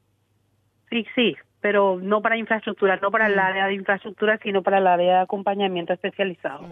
y 0.92 1.06
sí, 1.16 1.36
pero 1.62 2.00
no 2.02 2.22
para 2.22 2.38
infraestructura, 2.38 2.98
no 2.98 3.12
para 3.12 3.28
el 3.28 3.36
mm. 3.36 3.40
área 3.40 3.68
de 3.68 3.74
infraestructura, 3.74 4.40
sino 4.44 4.64
para 4.64 4.78
el 4.78 4.88
área 4.88 5.16
de 5.16 5.22
acompañamiento 5.22 5.94
especializado. 5.94 6.68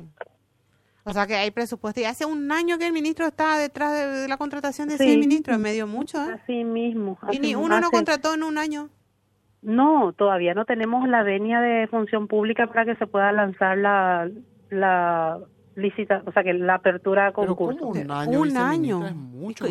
O 1.03 1.13
sea 1.13 1.27
que 1.27 1.35
hay 1.35 1.51
presupuesto. 1.51 2.01
Y 2.01 2.05
hace 2.05 2.25
un 2.25 2.51
año 2.51 2.79
que 2.79 2.87
el 2.87 2.93
ministro 2.93 3.27
está 3.27 3.57
detrás 3.57 3.93
de, 3.93 4.27
la 4.27 4.37
contratación 4.37 4.89
de 4.89 4.95
ese 4.95 5.17
ministro, 5.17 5.53
en 5.53 5.61
medio 5.61 5.85
mucho. 5.85 6.17
¿eh? 6.17 6.39
Así 6.41 6.63
mismo. 6.63 7.17
¿Y 7.31 7.39
ni 7.39 7.53
uno 7.53 7.79
no 7.79 7.91
contrató 7.91 8.33
en 8.33 8.43
un 8.43 8.57
año? 8.57 8.89
No, 9.61 10.13
todavía 10.13 10.53
no 10.53 10.65
tenemos 10.65 11.07
la 11.07 11.23
venia 11.23 11.59
de 11.59 11.87
función 11.87 12.27
pública 12.27 12.67
para 12.67 12.85
que 12.85 12.95
se 12.95 13.07
pueda 13.07 13.31
lanzar 13.31 13.77
la, 13.77 14.29
la 14.69 15.39
licita, 15.75 16.23
o 16.25 16.31
sea 16.31 16.43
que 16.43 16.53
la 16.53 16.75
apertura 16.75 17.31
con 17.33 17.47
concurso. 17.47 17.87
un 17.87 18.11
año. 18.11 18.41
Un 18.41 18.57
año. 18.57 19.05
Es 19.05 19.15
mucho, 19.15 19.65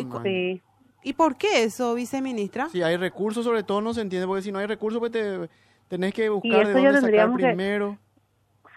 ¿Y 1.05 1.13
por 1.13 1.37
qué 1.37 1.63
eso, 1.63 1.95
viceministra? 1.95 2.67
Si 2.67 2.81
hay 2.81 2.97
recursos, 2.97 3.45
sobre 3.45 3.63
todo 3.63 3.79
no 3.79 3.93
se 3.93 4.01
entiende, 4.01 4.27
porque 4.27 4.41
si 4.41 4.51
no 4.51 4.59
hay 4.59 4.65
recursos, 4.65 4.99
pues 4.99 5.11
te, 5.11 5.47
Tenés 5.87 6.13
que 6.13 6.29
buscar 6.29 6.67
de 6.67 6.73
dónde 6.73 7.01
sacar 7.01 7.33
primero. 7.33 7.97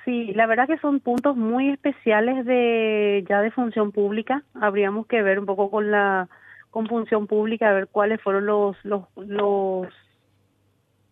sí, 0.05 0.33
la 0.35 0.47
verdad 0.47 0.67
que 0.67 0.79
son 0.79 1.01
puntos 1.01 1.37
muy 1.37 1.71
especiales 1.71 2.45
de 2.45 3.25
ya 3.29 3.41
de 3.41 3.51
función 3.51 3.93
pública. 3.93 4.43
Habríamos 4.55 5.07
que 5.07 5.23
ver 5.23 5.39
un 5.39 5.47
poco 5.47 5.71
con 5.71 5.91
la 5.91 6.29
con 6.71 6.87
función 6.87 7.27
pública 7.27 7.71
a 7.71 7.73
ver 7.73 7.89
cuáles 7.89 8.21
fueron 8.21 8.45
los 8.45 8.77
los 8.85 9.05
los 9.17 9.89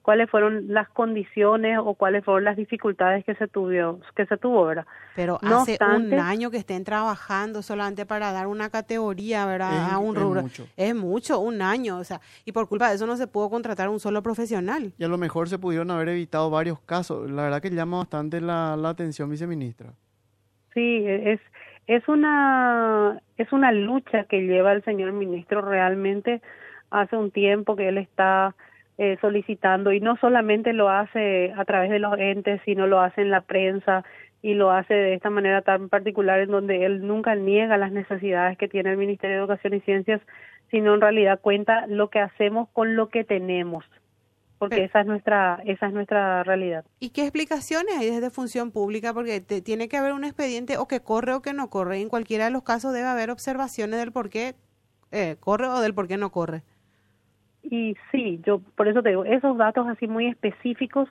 cuáles 0.06 0.30
fueron 0.30 0.66
las 0.68 0.88
condiciones 0.90 1.80
o 1.82 1.94
cuáles 1.94 2.24
fueron 2.24 2.44
las 2.44 2.56
dificultades 2.56 3.24
que 3.24 3.34
se 3.34 3.48
tuvo, 3.48 3.98
que 4.14 4.24
se 4.26 4.36
tuvo, 4.36 4.64
¿verdad? 4.64 4.86
Pero 5.16 5.40
hace 5.42 5.76
un 5.96 6.14
año 6.14 6.52
que 6.52 6.58
estén 6.58 6.84
trabajando 6.84 7.60
solamente 7.60 8.06
para 8.06 8.30
dar 8.30 8.46
una 8.46 8.70
categoría, 8.70 9.44
¿verdad? 9.46 9.90
a 9.90 9.98
un 9.98 10.14
rubro. 10.14 10.42
Es 10.42 10.44
mucho. 10.44 10.66
es 10.76 10.94
mucho, 10.94 11.40
un 11.40 11.60
año, 11.60 11.98
o 11.98 12.04
sea, 12.04 12.20
y 12.44 12.52
por 12.52 12.68
culpa 12.68 12.88
de 12.88 12.94
eso 12.94 13.08
no 13.08 13.16
se 13.16 13.26
pudo 13.26 13.50
contratar 13.50 13.88
un 13.88 13.98
solo 13.98 14.22
profesional. 14.22 14.92
Y 14.96 15.02
a 15.02 15.08
lo 15.08 15.18
mejor 15.18 15.48
se 15.48 15.58
pudieron 15.58 15.90
haber 15.90 16.10
evitado 16.10 16.50
varios 16.50 16.78
casos. 16.78 17.28
La 17.28 17.42
verdad 17.42 17.60
que 17.60 17.70
llama 17.70 17.96
bastante 17.98 18.40
la, 18.40 18.76
la 18.76 18.90
atención, 18.90 19.28
viceministra. 19.28 19.90
Sí, 20.72 21.02
es 21.04 21.40
es 21.88 22.06
una 22.06 23.20
es 23.38 23.52
una 23.52 23.72
lucha 23.72 24.22
que 24.24 24.42
lleva 24.42 24.72
el 24.72 24.84
señor 24.84 25.10
ministro 25.10 25.62
realmente 25.62 26.42
hace 26.90 27.16
un 27.16 27.32
tiempo 27.32 27.74
que 27.74 27.88
él 27.88 27.98
está 27.98 28.54
eh, 28.98 29.18
solicitando 29.20 29.92
y 29.92 30.00
no 30.00 30.16
solamente 30.16 30.72
lo 30.72 30.88
hace 30.88 31.52
a 31.56 31.64
través 31.64 31.90
de 31.90 31.98
los 31.98 32.18
entes, 32.18 32.60
sino 32.64 32.86
lo 32.86 33.00
hace 33.00 33.22
en 33.22 33.30
la 33.30 33.42
prensa 33.42 34.04
y 34.42 34.54
lo 34.54 34.70
hace 34.70 34.94
de 34.94 35.14
esta 35.14 35.30
manera 35.30 35.62
tan 35.62 35.88
particular 35.88 36.40
en 36.40 36.50
donde 36.50 36.84
él 36.84 37.06
nunca 37.06 37.34
niega 37.34 37.76
las 37.76 37.92
necesidades 37.92 38.56
que 38.58 38.68
tiene 38.68 38.90
el 38.90 38.96
Ministerio 38.96 39.36
de 39.36 39.40
Educación 39.42 39.74
y 39.74 39.80
Ciencias, 39.80 40.20
sino 40.70 40.94
en 40.94 41.00
realidad 41.00 41.40
cuenta 41.40 41.86
lo 41.86 42.10
que 42.10 42.20
hacemos 42.20 42.68
con 42.70 42.96
lo 42.96 43.08
que 43.08 43.24
tenemos 43.24 43.84
porque 44.58 44.84
esa 44.84 45.00
es 45.00 45.06
nuestra 45.06 45.60
esa 45.66 45.86
es 45.86 45.92
nuestra 45.92 46.42
realidad. 46.42 46.84
¿Y 46.98 47.10
qué 47.10 47.22
explicaciones 47.22 47.96
hay 47.98 48.10
desde 48.10 48.30
función 48.30 48.70
pública? 48.70 49.12
Porque 49.12 49.40
tiene 49.40 49.88
que 49.88 49.96
haber 49.96 50.12
un 50.12 50.24
expediente 50.24 50.78
o 50.78 50.88
que 50.88 51.00
corre 51.00 51.34
o 51.34 51.42
que 51.42 51.52
no 51.52 51.68
corre. 51.68 52.00
En 52.00 52.08
cualquiera 52.08 52.46
de 52.46 52.50
los 52.50 52.62
casos 52.62 52.92
debe 52.92 53.06
haber 53.06 53.30
observaciones 53.30 53.98
del 54.00 54.12
por 54.12 54.30
qué 54.30 54.54
eh, 55.12 55.36
corre 55.40 55.66
o 55.66 55.80
del 55.80 55.94
por 55.94 56.08
qué 56.08 56.16
no 56.16 56.30
corre. 56.30 56.62
Y 57.68 57.96
sí, 58.12 58.40
yo 58.44 58.60
por 58.76 58.88
eso 58.88 59.02
te 59.02 59.10
digo, 59.10 59.24
esos 59.24 59.56
datos 59.56 59.86
así 59.88 60.06
muy 60.06 60.26
específicos 60.26 61.08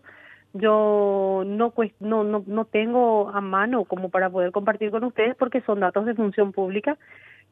yo 0.56 1.44
no, 1.46 1.74
no, 2.00 2.24
no, 2.24 2.44
no 2.48 2.66
tengo 2.66 3.30
a 3.30 3.42
mano 3.42 3.84
como 3.84 4.10
para 4.10 4.30
poder 4.30 4.54
compartir 4.54 4.90
con 4.90 5.04
ustedes 5.04 5.36
porque 5.36 5.60
son 5.62 5.82
datos 5.82 6.06
de 6.06 6.16
función 6.16 6.54
pública. 6.54 6.98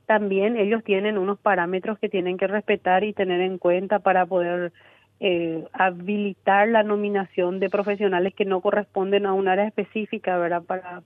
También 0.05 0.55
ellos 0.55 0.83
tienen 0.86 1.17
unos 1.17 1.38
parámetros 1.38 2.00
que 2.00 2.07
tienen 2.07 2.38
que 2.38 2.48
respetar 2.48 3.03
y 3.03 3.12
tener 3.12 3.41
en 3.41 3.57
cuenta 3.57 4.00
para 4.00 4.25
poder 4.25 4.72
eh, 5.19 5.65
habilitar 5.74 6.69
la 6.69 6.83
nominación 6.83 7.60
de 7.60 7.69
profesionales 7.69 8.33
que 8.36 8.45
no 8.45 8.62
corresponden 8.62 9.25
a 9.25 9.33
un 9.33 9.50
área 9.50 9.67
específica, 9.67 10.38
¿verdad? 10.38 10.63
Para, 10.63 11.03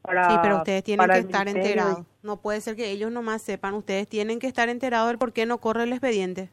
para, 0.00 0.30
sí, 0.30 0.36
pero 0.42 0.56
ustedes 0.56 0.82
tienen 0.82 1.10
que 1.10 1.18
estar 1.18 1.46
enterados. 1.46 2.06
No 2.22 2.40
puede 2.40 2.62
ser 2.62 2.74
que 2.74 2.90
ellos 2.90 3.12
nomás 3.12 3.42
sepan, 3.42 3.74
ustedes 3.74 4.08
tienen 4.08 4.38
que 4.38 4.46
estar 4.46 4.70
enterados 4.70 5.08
del 5.08 5.18
por 5.18 5.34
qué 5.34 5.44
no 5.44 5.58
corre 5.58 5.82
el 5.82 5.92
expediente. 5.92 6.48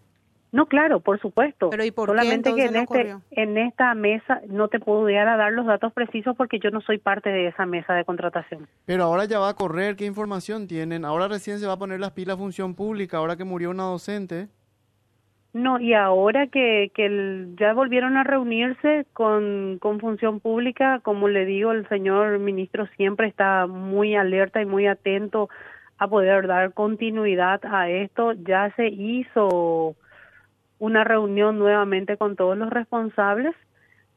No, 0.56 0.68
claro, 0.68 1.02
por 1.02 1.20
supuesto. 1.20 1.70
Pero 1.70 1.84
¿y 1.84 1.92
por 1.92 2.08
Solamente 2.08 2.56
que 2.56 2.64
en, 2.64 2.78
este, 2.78 3.14
en 3.32 3.58
esta 3.58 3.94
mesa 3.94 4.40
no 4.48 4.70
te 4.70 4.80
puedo 4.80 5.06
dar 5.06 5.28
a 5.28 5.36
dar 5.36 5.52
los 5.52 5.66
datos 5.66 5.92
precisos 5.92 6.34
porque 6.38 6.60
yo 6.60 6.72
no 6.72 6.80
soy 6.80 6.98
parte 6.98 7.30
de 7.30 7.48
esa 7.48 7.66
mesa 7.66 7.94
de 7.94 8.06
contratación. 8.06 8.66
Pero 8.86 9.04
ahora 9.04 9.26
ya 9.26 9.38
va 9.38 9.50
a 9.50 9.54
correr, 9.56 9.98
¿qué 9.98 10.06
información 10.06 10.66
tienen? 10.66 11.04
Ahora 11.04 11.28
recién 11.28 11.60
se 11.60 11.68
va 11.68 11.74
a 11.74 11.78
poner 11.78 12.00
las 12.00 12.12
pilas 12.12 12.38
función 12.38 12.74
pública, 12.74 13.18
ahora 13.18 13.36
que 13.36 13.44
murió 13.44 13.70
una 13.70 13.84
docente. 13.84 14.48
No, 15.52 15.78
y 15.78 15.94
ahora 15.94 16.48
que, 16.48 16.90
que 16.96 17.48
ya 17.60 17.74
volvieron 17.74 18.16
a 18.16 18.24
reunirse 18.24 19.06
con, 19.12 19.78
con 19.82 20.00
función 20.00 20.40
pública, 20.40 21.02
como 21.04 21.28
le 21.28 21.44
digo, 21.44 21.74
el 21.74 21.86
señor 21.90 22.40
ministro 22.40 22.88
siempre 22.96 23.28
está 23.28 23.68
muy 23.68 24.16
alerta 24.16 24.62
y 24.62 24.66
muy 24.66 24.88
atento 24.88 25.50
a 25.98 26.08
poder 26.08 26.48
dar 26.48 26.74
continuidad 26.74 27.60
a 27.66 27.90
esto. 27.90 28.32
Ya 28.32 28.74
se 28.78 28.88
hizo 28.88 29.98
una 30.80 31.04
reunión 31.04 31.58
nuevamente 31.58 32.18
con 32.18 32.36
todos 32.36 32.58
los 32.58 32.70
responsables, 32.70 33.56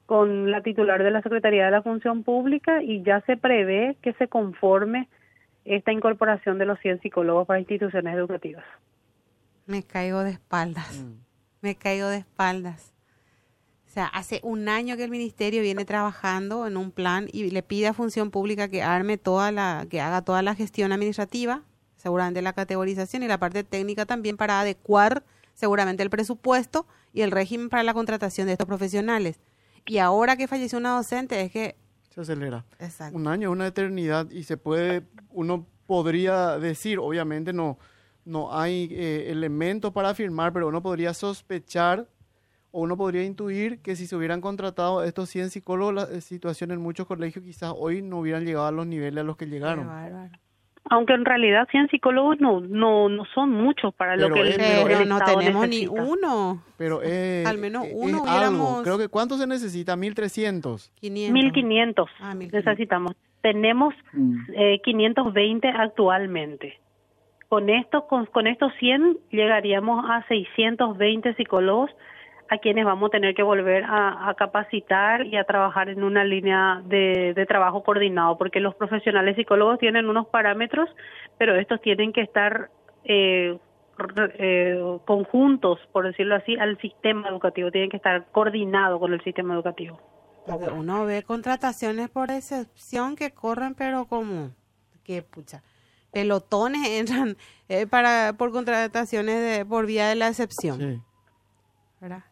con 0.06 0.50
la 0.50 0.62
titular 0.62 1.02
de 1.02 1.10
la 1.10 1.22
Secretaría 1.22 1.66
de 1.66 1.70
la 1.70 1.82
Función 1.82 2.24
Pública 2.24 2.82
y 2.82 3.02
ya 3.02 3.20
se 3.22 3.36
prevé 3.36 3.96
que 4.02 4.14
se 4.14 4.28
conforme 4.28 5.08
esta 5.64 5.92
incorporación 5.92 6.58
de 6.58 6.64
los 6.64 6.78
100 6.80 7.02
psicólogos 7.02 7.46
para 7.46 7.60
instituciones 7.60 8.14
educativas. 8.16 8.64
Me 9.66 9.82
caigo 9.82 10.24
de 10.24 10.30
espaldas, 10.30 11.04
mm. 11.04 11.12
me 11.60 11.74
caigo 11.76 12.08
de 12.08 12.18
espaldas. 12.18 12.94
O 13.86 13.90
sea, 13.90 14.06
hace 14.06 14.40
un 14.42 14.68
año 14.68 14.96
que 14.96 15.04
el 15.04 15.10
ministerio 15.10 15.62
viene 15.62 15.84
trabajando 15.84 16.66
en 16.66 16.76
un 16.76 16.90
plan 16.90 17.26
y 17.32 17.50
le 17.50 17.62
pide 17.62 17.88
a 17.88 17.92
Función 17.94 18.30
Pública 18.30 18.68
que 18.68 18.82
arme 18.82 19.18
toda 19.18 19.52
la, 19.52 19.86
que 19.90 20.00
haga 20.00 20.22
toda 20.22 20.42
la 20.42 20.54
gestión 20.54 20.92
administrativa, 20.92 21.62
seguramente 21.96 22.42
la 22.42 22.52
categorización 22.52 23.22
y 23.22 23.28
la 23.28 23.38
parte 23.38 23.64
técnica 23.64 24.06
también 24.06 24.36
para 24.36 24.60
adecuar 24.60 25.22
seguramente 25.58 26.04
el 26.04 26.10
presupuesto 26.10 26.86
y 27.12 27.22
el 27.22 27.32
régimen 27.32 27.68
para 27.68 27.82
la 27.82 27.92
contratación 27.92 28.46
de 28.46 28.52
estos 28.52 28.68
profesionales. 28.68 29.40
Y 29.86 29.98
ahora 29.98 30.36
que 30.36 30.46
falleció 30.46 30.78
una 30.78 30.94
docente 30.94 31.40
es 31.40 31.50
que... 31.50 31.76
Se 32.10 32.20
acelera. 32.20 32.64
Exacto. 32.78 33.16
Un 33.16 33.26
año, 33.26 33.50
una 33.50 33.66
eternidad 33.66 34.30
y 34.30 34.44
se 34.44 34.56
puede, 34.56 35.02
uno 35.30 35.66
podría 35.86 36.58
decir, 36.58 37.00
obviamente 37.00 37.52
no, 37.52 37.76
no 38.24 38.56
hay 38.56 38.88
eh, 38.92 39.30
elementos 39.30 39.92
para 39.92 40.10
afirmar, 40.10 40.52
pero 40.52 40.68
uno 40.68 40.80
podría 40.80 41.12
sospechar 41.12 42.08
o 42.70 42.82
uno 42.82 42.96
podría 42.96 43.24
intuir 43.24 43.80
que 43.80 43.96
si 43.96 44.06
se 44.06 44.14
hubieran 44.14 44.40
contratado 44.40 45.02
estos 45.02 45.28
100 45.30 45.50
psicólogos, 45.50 45.94
la 45.94 46.20
situación 46.20 46.70
en 46.70 46.80
muchos 46.80 47.08
colegios 47.08 47.44
quizás 47.44 47.72
hoy 47.76 48.00
no 48.00 48.20
hubieran 48.20 48.44
llegado 48.44 48.66
a 48.66 48.72
los 48.72 48.86
niveles 48.86 49.22
a 49.22 49.24
los 49.24 49.36
que 49.36 49.46
llegaron 49.46 49.88
aunque 50.90 51.14
en 51.14 51.24
realidad 51.24 51.68
100 51.70 51.88
psicólogos 51.88 52.40
no 52.40 52.60
no 52.60 53.08
no 53.08 53.24
son 53.34 53.50
muchos 53.50 53.94
para 53.94 54.16
lo 54.16 54.32
que 54.32 54.40
el, 54.40 55.08
no 55.08 55.20
tenemos 55.20 55.68
ni 55.68 55.86
uno. 55.86 56.62
Pero 56.76 57.00
al 57.00 57.58
menos 57.58 57.86
uno 57.92 58.22
hubiéramos... 58.22 58.82
creo 58.82 58.98
que 58.98 59.08
cuánto 59.08 59.36
se 59.36 59.46
necesita 59.46 59.96
1300 59.96 60.92
1500 61.02 62.10
ah, 62.20 62.34
necesitamos. 62.34 63.12
Tenemos 63.42 63.94
mm. 64.12 64.36
eh, 64.54 64.80
520 64.84 65.68
actualmente. 65.68 66.78
Con 67.48 67.70
esto 67.70 68.06
con, 68.06 68.26
con 68.26 68.46
estos 68.46 68.72
100 68.78 69.18
llegaríamos 69.30 70.04
a 70.08 70.26
620 70.28 71.34
psicólogos 71.34 71.90
a 72.48 72.58
quienes 72.58 72.84
vamos 72.84 73.08
a 73.08 73.10
tener 73.10 73.34
que 73.34 73.42
volver 73.42 73.84
a, 73.86 74.34
capacitar 74.36 75.26
y 75.26 75.36
a 75.36 75.44
trabajar 75.44 75.88
en 75.88 76.02
una 76.02 76.24
línea 76.24 76.82
de, 76.86 77.44
trabajo 77.46 77.82
coordinado, 77.82 78.38
porque 78.38 78.60
los 78.60 78.74
profesionales 78.74 79.36
psicólogos 79.36 79.78
tienen 79.78 80.08
unos 80.08 80.26
parámetros, 80.28 80.88
pero 81.36 81.56
estos 81.56 81.80
tienen 81.82 82.12
que 82.12 82.22
estar 82.22 82.70
eh, 83.04 83.58
eh, 84.38 84.98
conjuntos, 85.04 85.78
por 85.92 86.06
decirlo 86.06 86.36
así, 86.36 86.56
al 86.56 86.78
sistema 86.78 87.28
educativo, 87.28 87.70
tienen 87.70 87.90
que 87.90 87.98
estar 87.98 88.26
coordinados 88.32 88.98
con 88.98 89.12
el 89.12 89.22
sistema 89.22 89.54
educativo. 89.54 90.00
Uno 90.72 91.04
ve 91.04 91.22
contrataciones 91.24 92.08
por 92.08 92.30
excepción 92.30 93.16
que 93.16 93.32
corren, 93.32 93.74
pero 93.74 94.06
como 94.06 94.52
que 95.04 95.22
pucha, 95.22 95.62
pelotones 96.12 96.88
entran 96.88 97.36
eh, 97.68 97.86
para 97.86 98.34
por 98.38 98.52
contrataciones 98.52 99.58
de, 99.58 99.66
por 99.66 99.84
vía 99.84 100.08
de 100.08 100.14
la 100.14 100.28
excepción. 100.28 100.78
Sí. 100.78 101.07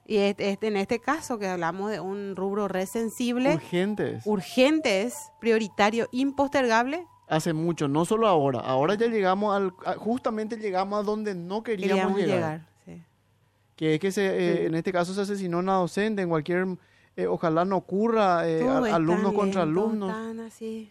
Y 0.06 0.18
este, 0.18 0.58
en 0.60 0.76
este 0.76 1.00
caso 1.00 1.38
que 1.38 1.46
hablamos 1.46 1.90
de 1.90 2.00
un 2.00 2.36
rubro 2.36 2.68
re 2.68 2.86
sensible. 2.86 3.54
Urgentes. 3.54 4.26
Urgentes, 4.26 5.32
prioritario, 5.40 6.08
impostergable. 6.12 7.04
Hace 7.28 7.52
mucho, 7.52 7.88
no 7.88 8.04
solo 8.04 8.28
ahora. 8.28 8.60
Ahora 8.60 8.94
ya 8.94 9.08
llegamos 9.08 9.56
al, 9.56 9.70
justamente 9.96 10.56
llegamos 10.56 11.00
a 11.00 11.02
donde 11.02 11.34
no 11.34 11.62
queríamos, 11.62 12.16
llegar. 12.16 12.66
Que 13.74 13.94
es 13.94 14.00
que 14.00 14.10
se, 14.12 14.24
eh, 14.24 14.66
en 14.66 14.74
este 14.74 14.92
caso 14.92 15.12
se 15.12 15.20
asesinó 15.20 15.58
una 15.58 15.74
docente, 15.74 16.22
en 16.22 16.28
cualquier, 16.28 16.66
eh, 17.16 17.26
ojalá 17.26 17.64
no 17.64 17.76
ocurra, 17.76 18.48
eh, 18.48 18.66
alumnos 18.66 19.32
contra 19.34 19.62
alumnos. 19.62 20.14
sí, 20.52 20.90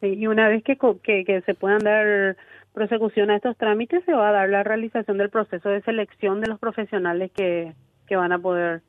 y 0.00 0.26
una 0.26 0.48
vez 0.48 0.64
que, 0.64 0.76
que, 1.02 1.24
que 1.24 1.42
se 1.42 1.54
puedan 1.54 1.78
dar 1.80 2.36
prosecución 2.76 3.30
a 3.30 3.36
estos 3.36 3.56
trámites 3.56 4.04
se 4.04 4.12
va 4.12 4.28
a 4.28 4.32
dar 4.32 4.50
la 4.50 4.62
realización 4.62 5.16
del 5.16 5.30
proceso 5.30 5.70
de 5.70 5.80
selección 5.80 6.42
de 6.42 6.48
los 6.48 6.60
profesionales 6.60 7.32
que, 7.32 7.74
que 8.06 8.16
van 8.16 8.32
a 8.32 8.38
poder 8.38 8.82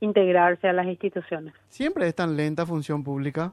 integrarse 0.00 0.66
a 0.66 0.72
las 0.72 0.86
instituciones. 0.86 1.52
¿Siempre 1.68 2.08
es 2.08 2.14
tan 2.14 2.38
lenta 2.38 2.64
función 2.64 3.04
pública? 3.04 3.52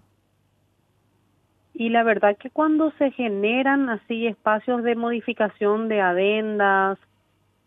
Y 1.73 1.89
la 1.89 2.03
verdad 2.03 2.37
que 2.37 2.49
cuando 2.49 2.91
se 2.91 3.11
generan 3.11 3.89
así 3.89 4.27
espacios 4.27 4.81
de 4.83 4.95
modificación 4.95 5.89
de 5.89 5.99
adendas 5.99 6.97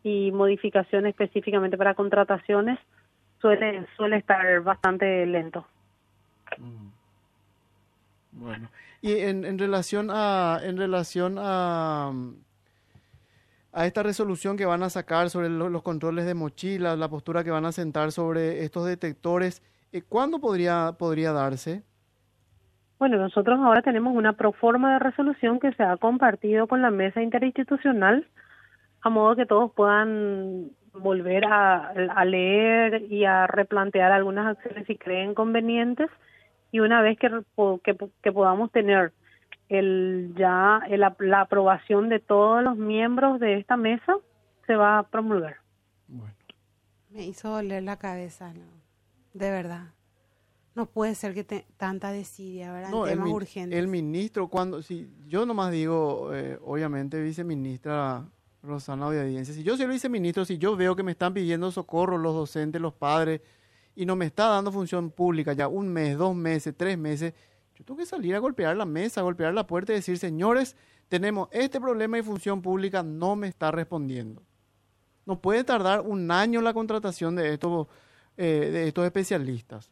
y 0.03 0.33
modificación 0.33 1.07
específicamente 1.07 1.77
para 1.77 1.93
contrataciones, 1.93 2.79
suele, 3.39 3.87
suele 3.99 4.17
estar 4.17 4.63
bastante 4.63 5.27
lento. 5.27 5.67
Mm. 6.57 6.89
Bueno, 8.33 8.69
y 9.05 9.21
en, 9.21 9.45
en 9.45 9.59
relación 9.59 10.09
a 10.11 10.61
en 10.63 10.79
relación 10.79 11.37
a 11.39 12.11
a 13.71 13.87
esta 13.87 14.03
resolución 14.03 14.57
que 14.57 14.65
van 14.65 14.83
a 14.83 14.89
sacar 14.89 15.29
sobre 15.29 15.51
los 15.51 15.83
controles 15.83 16.25
de 16.25 16.35
mochilas, 16.35 16.97
la 16.97 17.09
postura 17.09 17.45
que 17.45 17.51
van 17.51 17.67
a 17.67 17.73
sentar 17.73 18.13
sobre 18.13 18.65
estos 18.65 18.87
detectores, 18.87 19.63
eh, 19.93 20.01
¿cuándo 20.09 20.39
podría, 20.39 20.93
podría 20.97 21.33
darse? 21.33 21.83
Bueno, 23.01 23.19
nosotros 23.19 23.59
ahora 23.61 23.83
tenemos 23.83 24.15
una 24.17 24.35
proforma 24.35 24.95
de 24.95 25.01
resolución 25.01 25.59
que 25.59 25.73
se 25.73 25.83
ha 25.83 25.97
compartido 25.97 26.69
con 26.69 26.83
la 26.83 26.91
mesa 26.91 27.21
interinstitucional, 27.21 28.27
a 29.03 29.11
modo 29.11 29.35
que 29.35 29.45
todos 29.45 29.73
puedan 29.73 30.71
volver 30.95 31.45
a, 31.45 32.25
leer 32.25 33.03
y 33.11 33.25
a 33.25 33.49
replantear 33.49 34.13
algunas 34.13 34.57
acciones 34.57 34.87
si 34.87 34.97
creen 34.97 35.35
convenientes 35.35 36.09
y 36.75 36.81
una 36.81 37.03
vez 37.03 37.17
que, 37.21 37.31
que, 38.21 38.33
podamos 38.33 38.73
tener 38.73 39.13
el 39.69 40.35
ya 40.37 40.81
la 40.89 41.41
aprobación 41.41 42.09
de 42.09 42.19
todos 42.19 42.65
los 42.65 42.77
miembros 42.77 43.39
de 43.39 43.61
esta 43.61 43.77
mesa 43.77 44.17
se 44.67 44.75
va 44.75 44.99
a 44.99 45.03
promulgar. 45.05 45.59
Bueno. 46.09 46.35
Me 47.11 47.27
hizo 47.27 47.49
doler 47.51 47.85
la 47.85 47.97
cabeza, 47.97 48.53
de 49.35 49.51
verdad. 49.53 49.93
No 50.75 50.87
puede 50.87 51.15
ser 51.15 51.33
que 51.33 51.45
tanta 51.77 52.11
desidia, 52.11 52.73
¿verdad? 52.73 52.91
No, 52.91 53.05
temas 53.05 53.29
el, 53.29 53.35
urgentes. 53.35 53.79
El 53.79 53.87
ministro, 53.87 54.49
cuando, 54.49 54.83
si 54.83 55.09
yo 55.29 55.47
nomás 55.47 55.71
digo, 55.71 56.35
eh, 56.35 56.59
obviamente, 56.65 57.23
viceministra 57.23 58.25
Rosana 58.65 59.07
Audiencia, 59.07 59.55
si 59.55 59.63
yo 59.63 59.77
soy 59.77 59.85
el 59.85 59.93
viceministro, 59.93 60.45
si 60.45 60.59
yo 60.59 60.75
veo 60.75 60.97
que 60.97 61.05
me 61.05 61.13
están 61.13 61.35
pidiendo 61.35 61.71
socorro 61.71 62.19
los 62.19 62.35
docentes, 62.35 62.83
los 62.83 62.95
padres, 62.95 63.43
y 63.97 64.07
no 64.07 64.17
me 64.17 64.27
está 64.27 64.49
dando 64.49 64.73
función 64.73 65.11
pública 65.11 65.53
ya 65.53 65.69
un 65.69 65.89
mes, 65.89 66.17
dos 66.19 66.35
meses, 66.35 66.75
tres 66.77 66.99
meses, 66.99 67.35
yo 67.75 67.85
tengo 67.85 67.99
que 67.99 68.07
salir 68.07 68.35
a 68.35 68.39
golpear 68.39 68.77
la 68.77 68.85
mesa, 68.85 69.21
a 69.21 69.25
golpear 69.25 69.53
la 69.55 69.67
puerta 69.67 69.93
y 69.93 69.97
decir, 69.97 70.19
señores, 70.19 70.77
tenemos 71.09 71.49
este 71.53 71.81
problema 71.81 72.19
y 72.19 72.23
función 72.23 72.63
pública 72.63 73.03
no 73.03 73.37
me 73.37 73.49
está 73.49 73.71
respondiendo. 73.71 74.43
No 75.27 75.41
puede 75.41 75.65
tardar 75.65 76.01
un 76.01 76.31
año 76.31 76.61
la 76.61 76.73
contratación 76.75 77.35
de 77.37 77.55
estos, 77.55 77.89
eh, 78.37 78.71
de 78.73 78.89
estos 78.89 79.05
especialistas. 79.05 79.91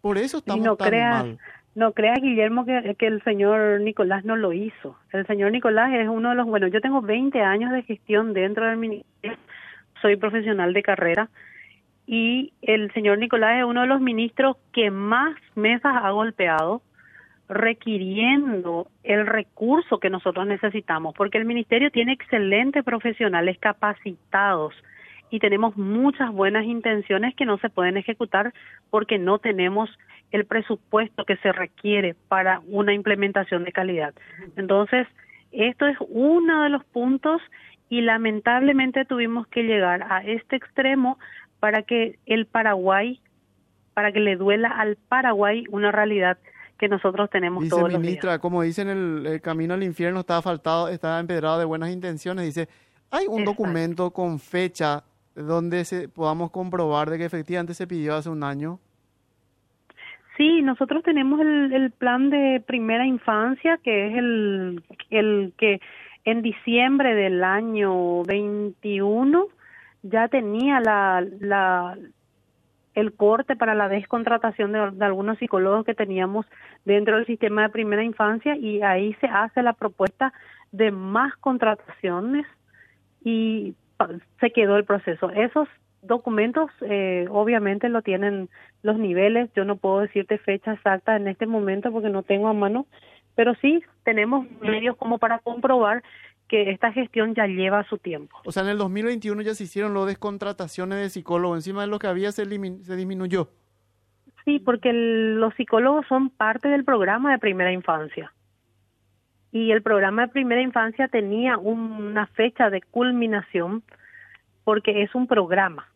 Por 0.00 0.18
eso 0.18 0.38
estamos 0.38 0.64
no 0.64 0.76
tan 0.76 0.92
mal. 0.92 1.38
No 1.74 1.92
crea, 1.92 2.14
Guillermo, 2.14 2.64
que, 2.64 2.96
que, 2.98 3.06
el 3.06 3.22
señor 3.22 3.80
Nicolás 3.80 4.24
no 4.24 4.34
lo 4.36 4.52
hizo. 4.52 4.96
El 5.12 5.26
señor 5.26 5.52
Nicolás 5.52 5.92
es 5.92 6.08
uno 6.08 6.30
de 6.30 6.34
los, 6.34 6.46
bueno, 6.46 6.66
yo 6.66 6.80
tengo 6.80 7.02
20 7.02 7.40
años 7.40 7.72
de 7.72 7.82
gestión 7.82 8.32
dentro 8.32 8.66
del 8.66 8.78
ministerio, 8.78 9.38
soy 10.02 10.16
profesional 10.16 10.72
de 10.72 10.82
carrera, 10.82 11.28
y 12.10 12.54
el 12.62 12.90
señor 12.94 13.18
Nicolás 13.18 13.58
es 13.58 13.64
uno 13.64 13.82
de 13.82 13.86
los 13.86 14.00
ministros 14.00 14.56
que 14.72 14.90
más 14.90 15.36
mesas 15.54 15.94
ha 15.94 16.10
golpeado 16.10 16.80
requiriendo 17.50 18.88
el 19.04 19.26
recurso 19.26 20.00
que 20.00 20.08
nosotros 20.08 20.46
necesitamos, 20.46 21.14
porque 21.14 21.36
el 21.36 21.44
ministerio 21.44 21.90
tiene 21.90 22.14
excelentes 22.14 22.82
profesionales 22.82 23.58
capacitados 23.58 24.74
y 25.28 25.38
tenemos 25.38 25.76
muchas 25.76 26.32
buenas 26.32 26.64
intenciones 26.64 27.34
que 27.34 27.44
no 27.44 27.58
se 27.58 27.68
pueden 27.68 27.98
ejecutar 27.98 28.54
porque 28.88 29.18
no 29.18 29.38
tenemos 29.38 29.90
el 30.30 30.46
presupuesto 30.46 31.26
que 31.26 31.36
se 31.36 31.52
requiere 31.52 32.14
para 32.28 32.62
una 32.68 32.94
implementación 32.94 33.64
de 33.64 33.72
calidad. 33.72 34.14
Entonces, 34.56 35.06
esto 35.52 35.86
es 35.86 35.98
uno 36.08 36.62
de 36.62 36.70
los 36.70 36.84
puntos 36.86 37.42
y 37.90 38.00
lamentablemente 38.00 39.04
tuvimos 39.04 39.46
que 39.48 39.64
llegar 39.64 40.06
a 40.10 40.22
este 40.22 40.56
extremo 40.56 41.18
para 41.60 41.82
que 41.82 42.18
el 42.26 42.46
Paraguay, 42.46 43.20
para 43.94 44.12
que 44.12 44.20
le 44.20 44.36
duela 44.36 44.68
al 44.68 44.96
Paraguay 44.96 45.64
una 45.70 45.92
realidad 45.92 46.38
que 46.78 46.88
nosotros 46.88 47.28
tenemos 47.30 47.68
todos 47.68 47.92
los 47.92 48.00
días. 48.00 48.38
como 48.38 48.62
dicen, 48.62 48.88
el, 48.88 49.26
el 49.26 49.40
camino 49.40 49.74
al 49.74 49.82
infierno 49.82 50.20
está 50.20 50.40
faltado, 50.40 50.88
está 50.88 51.18
empedrado 51.18 51.58
de 51.58 51.64
buenas 51.64 51.90
intenciones. 51.90 52.44
Dice, 52.44 52.68
hay 53.10 53.26
un 53.26 53.44
documento 53.44 54.12
con 54.12 54.38
fecha 54.38 55.02
donde 55.34 55.84
se, 55.84 56.08
podamos 56.08 56.50
comprobar 56.50 57.10
de 57.10 57.18
que 57.18 57.24
efectivamente 57.24 57.74
se 57.74 57.86
pidió 57.86 58.14
hace 58.14 58.28
un 58.28 58.42
año? 58.42 58.78
Sí, 60.36 60.62
nosotros 60.62 61.02
tenemos 61.02 61.40
el, 61.40 61.72
el 61.72 61.90
plan 61.90 62.30
de 62.30 62.62
primera 62.66 63.06
infancia, 63.06 63.78
que 63.82 64.08
es 64.08 64.18
el, 64.18 64.84
el 65.10 65.52
que 65.58 65.80
en 66.24 66.42
diciembre 66.42 67.14
del 67.14 67.42
año 67.42 68.22
21 68.24 69.48
ya 70.02 70.28
tenía 70.28 70.80
la, 70.80 71.24
la, 71.40 71.96
el 72.94 73.12
corte 73.12 73.56
para 73.56 73.74
la 73.74 73.88
descontratación 73.88 74.72
de, 74.72 75.04
algunos 75.04 75.38
psicólogos 75.38 75.84
que 75.84 75.94
teníamos 75.94 76.46
dentro 76.84 77.16
del 77.16 77.26
sistema 77.26 77.62
de 77.62 77.68
primera 77.68 78.02
infancia 78.02 78.56
y 78.56 78.82
ahí 78.82 79.14
se 79.20 79.26
hace 79.26 79.62
la 79.62 79.72
propuesta 79.72 80.32
de 80.72 80.90
más 80.90 81.34
contrataciones 81.36 82.46
y 83.24 83.74
se 84.40 84.50
quedó 84.50 84.76
el 84.76 84.84
proceso. 84.84 85.30
Esos 85.30 85.68
documentos 86.02 86.70
eh, 86.80 87.26
obviamente 87.30 87.88
lo 87.88 88.02
tienen 88.02 88.48
los 88.82 88.98
niveles, 88.98 89.50
yo 89.54 89.64
no 89.64 89.76
puedo 89.76 90.00
decirte 90.00 90.38
fecha 90.38 90.72
exacta 90.72 91.16
en 91.16 91.28
este 91.28 91.46
momento 91.46 91.92
porque 91.92 92.10
no 92.10 92.22
tengo 92.22 92.48
a 92.48 92.52
mano, 92.52 92.86
pero 93.34 93.54
sí 93.56 93.82
tenemos 94.04 94.46
medios 94.60 94.96
como 94.96 95.18
para 95.18 95.38
comprobar 95.38 96.02
que 96.48 96.70
esta 96.70 96.92
gestión 96.92 97.34
ya 97.34 97.46
lleva 97.46 97.84
su 97.84 97.98
tiempo. 97.98 98.38
O 98.44 98.52
sea, 98.52 98.62
en 98.62 98.70
el 98.70 98.78
2021 98.78 99.42
ya 99.42 99.54
se 99.54 99.64
hicieron 99.64 99.94
las 99.94 100.06
descontrataciones 100.06 100.98
de 100.98 101.10
psicólogos, 101.10 101.58
encima 101.58 101.82
de 101.82 101.88
lo 101.88 101.98
que 101.98 102.06
había 102.06 102.32
se, 102.32 102.44
se 102.44 102.96
disminuyó. 102.96 103.50
Sí, 104.44 104.58
porque 104.58 104.92
los 104.92 105.54
psicólogos 105.54 106.06
son 106.08 106.30
parte 106.30 106.68
del 106.68 106.84
programa 106.84 107.32
de 107.32 107.38
primera 107.38 107.72
infancia 107.72 108.32
y 109.50 109.72
el 109.72 109.82
programa 109.82 110.22
de 110.22 110.32
primera 110.32 110.60
infancia 110.60 111.08
tenía 111.08 111.56
una 111.56 112.26
fecha 112.26 112.70
de 112.70 112.82
culminación 112.82 113.82
porque 114.64 115.02
es 115.02 115.14
un 115.14 115.26
programa. 115.26 115.88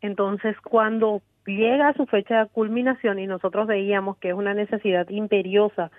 Entonces, 0.00 0.56
cuando 0.62 1.20
llega 1.46 1.88
a 1.88 1.94
su 1.94 2.06
fecha 2.06 2.44
de 2.44 2.50
culminación 2.50 3.18
y 3.18 3.26
nosotros 3.26 3.66
veíamos 3.66 4.16
que 4.18 4.30
es 4.30 4.34
una 4.34 4.54
necesidad 4.54 5.08
imperiosa 5.10 5.90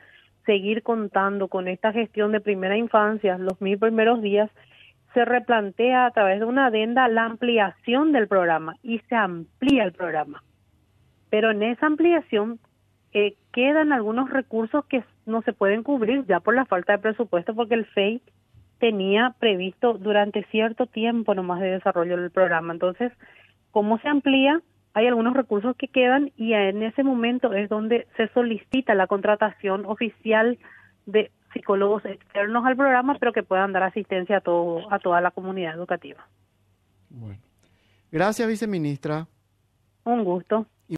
seguir 0.49 0.81
contando 0.81 1.47
con 1.47 1.67
esta 1.67 1.91
gestión 1.91 2.31
de 2.31 2.41
primera 2.41 2.75
infancia 2.75 3.37
los 3.37 3.61
mil 3.61 3.77
primeros 3.77 4.19
días, 4.19 4.49
se 5.13 5.23
replantea 5.23 6.07
a 6.07 6.11
través 6.11 6.39
de 6.39 6.45
una 6.45 6.65
adenda 6.65 7.07
la 7.07 7.25
ampliación 7.25 8.11
del 8.13 8.27
programa 8.27 8.75
y 8.81 8.97
se 9.09 9.15
amplía 9.15 9.83
el 9.83 9.91
programa. 9.91 10.41
Pero 11.29 11.51
en 11.51 11.61
esa 11.61 11.85
ampliación 11.85 12.57
eh, 13.13 13.35
quedan 13.53 13.93
algunos 13.93 14.31
recursos 14.31 14.83
que 14.85 15.03
no 15.27 15.43
se 15.43 15.53
pueden 15.53 15.83
cubrir 15.83 16.25
ya 16.25 16.39
por 16.39 16.55
la 16.55 16.65
falta 16.65 16.93
de 16.93 17.03
presupuesto 17.03 17.53
porque 17.53 17.75
el 17.75 17.85
FEI 17.85 18.19
tenía 18.79 19.35
previsto 19.39 19.99
durante 19.99 20.45
cierto 20.45 20.87
tiempo 20.87 21.35
nomás 21.35 21.61
de 21.61 21.73
desarrollo 21.73 22.17
del 22.17 22.31
programa. 22.31 22.73
Entonces, 22.73 23.11
¿cómo 23.69 23.99
se 23.99 24.07
amplía? 24.07 24.63
Hay 24.93 25.07
algunos 25.07 25.33
recursos 25.35 25.75
que 25.75 25.87
quedan 25.87 26.31
y 26.35 26.53
en 26.53 26.83
ese 26.83 27.03
momento 27.03 27.53
es 27.53 27.69
donde 27.69 28.07
se 28.17 28.27
solicita 28.29 28.95
la 28.95 29.07
contratación 29.07 29.85
oficial 29.85 30.57
de 31.05 31.31
psicólogos 31.53 32.05
externos 32.05 32.65
al 32.65 32.75
programa, 32.75 33.17
pero 33.19 33.33
que 33.33 33.43
puedan 33.43 33.71
dar 33.71 33.83
asistencia 33.83 34.37
a 34.37 34.41
todo 34.41 34.91
a 34.91 34.99
toda 34.99 35.21
la 35.21 35.31
comunidad 35.31 35.75
educativa. 35.75 36.27
Bueno. 37.09 37.39
Gracias, 38.11 38.47
viceministra. 38.47 39.27
Un 40.03 40.23
gusto. 40.23 40.65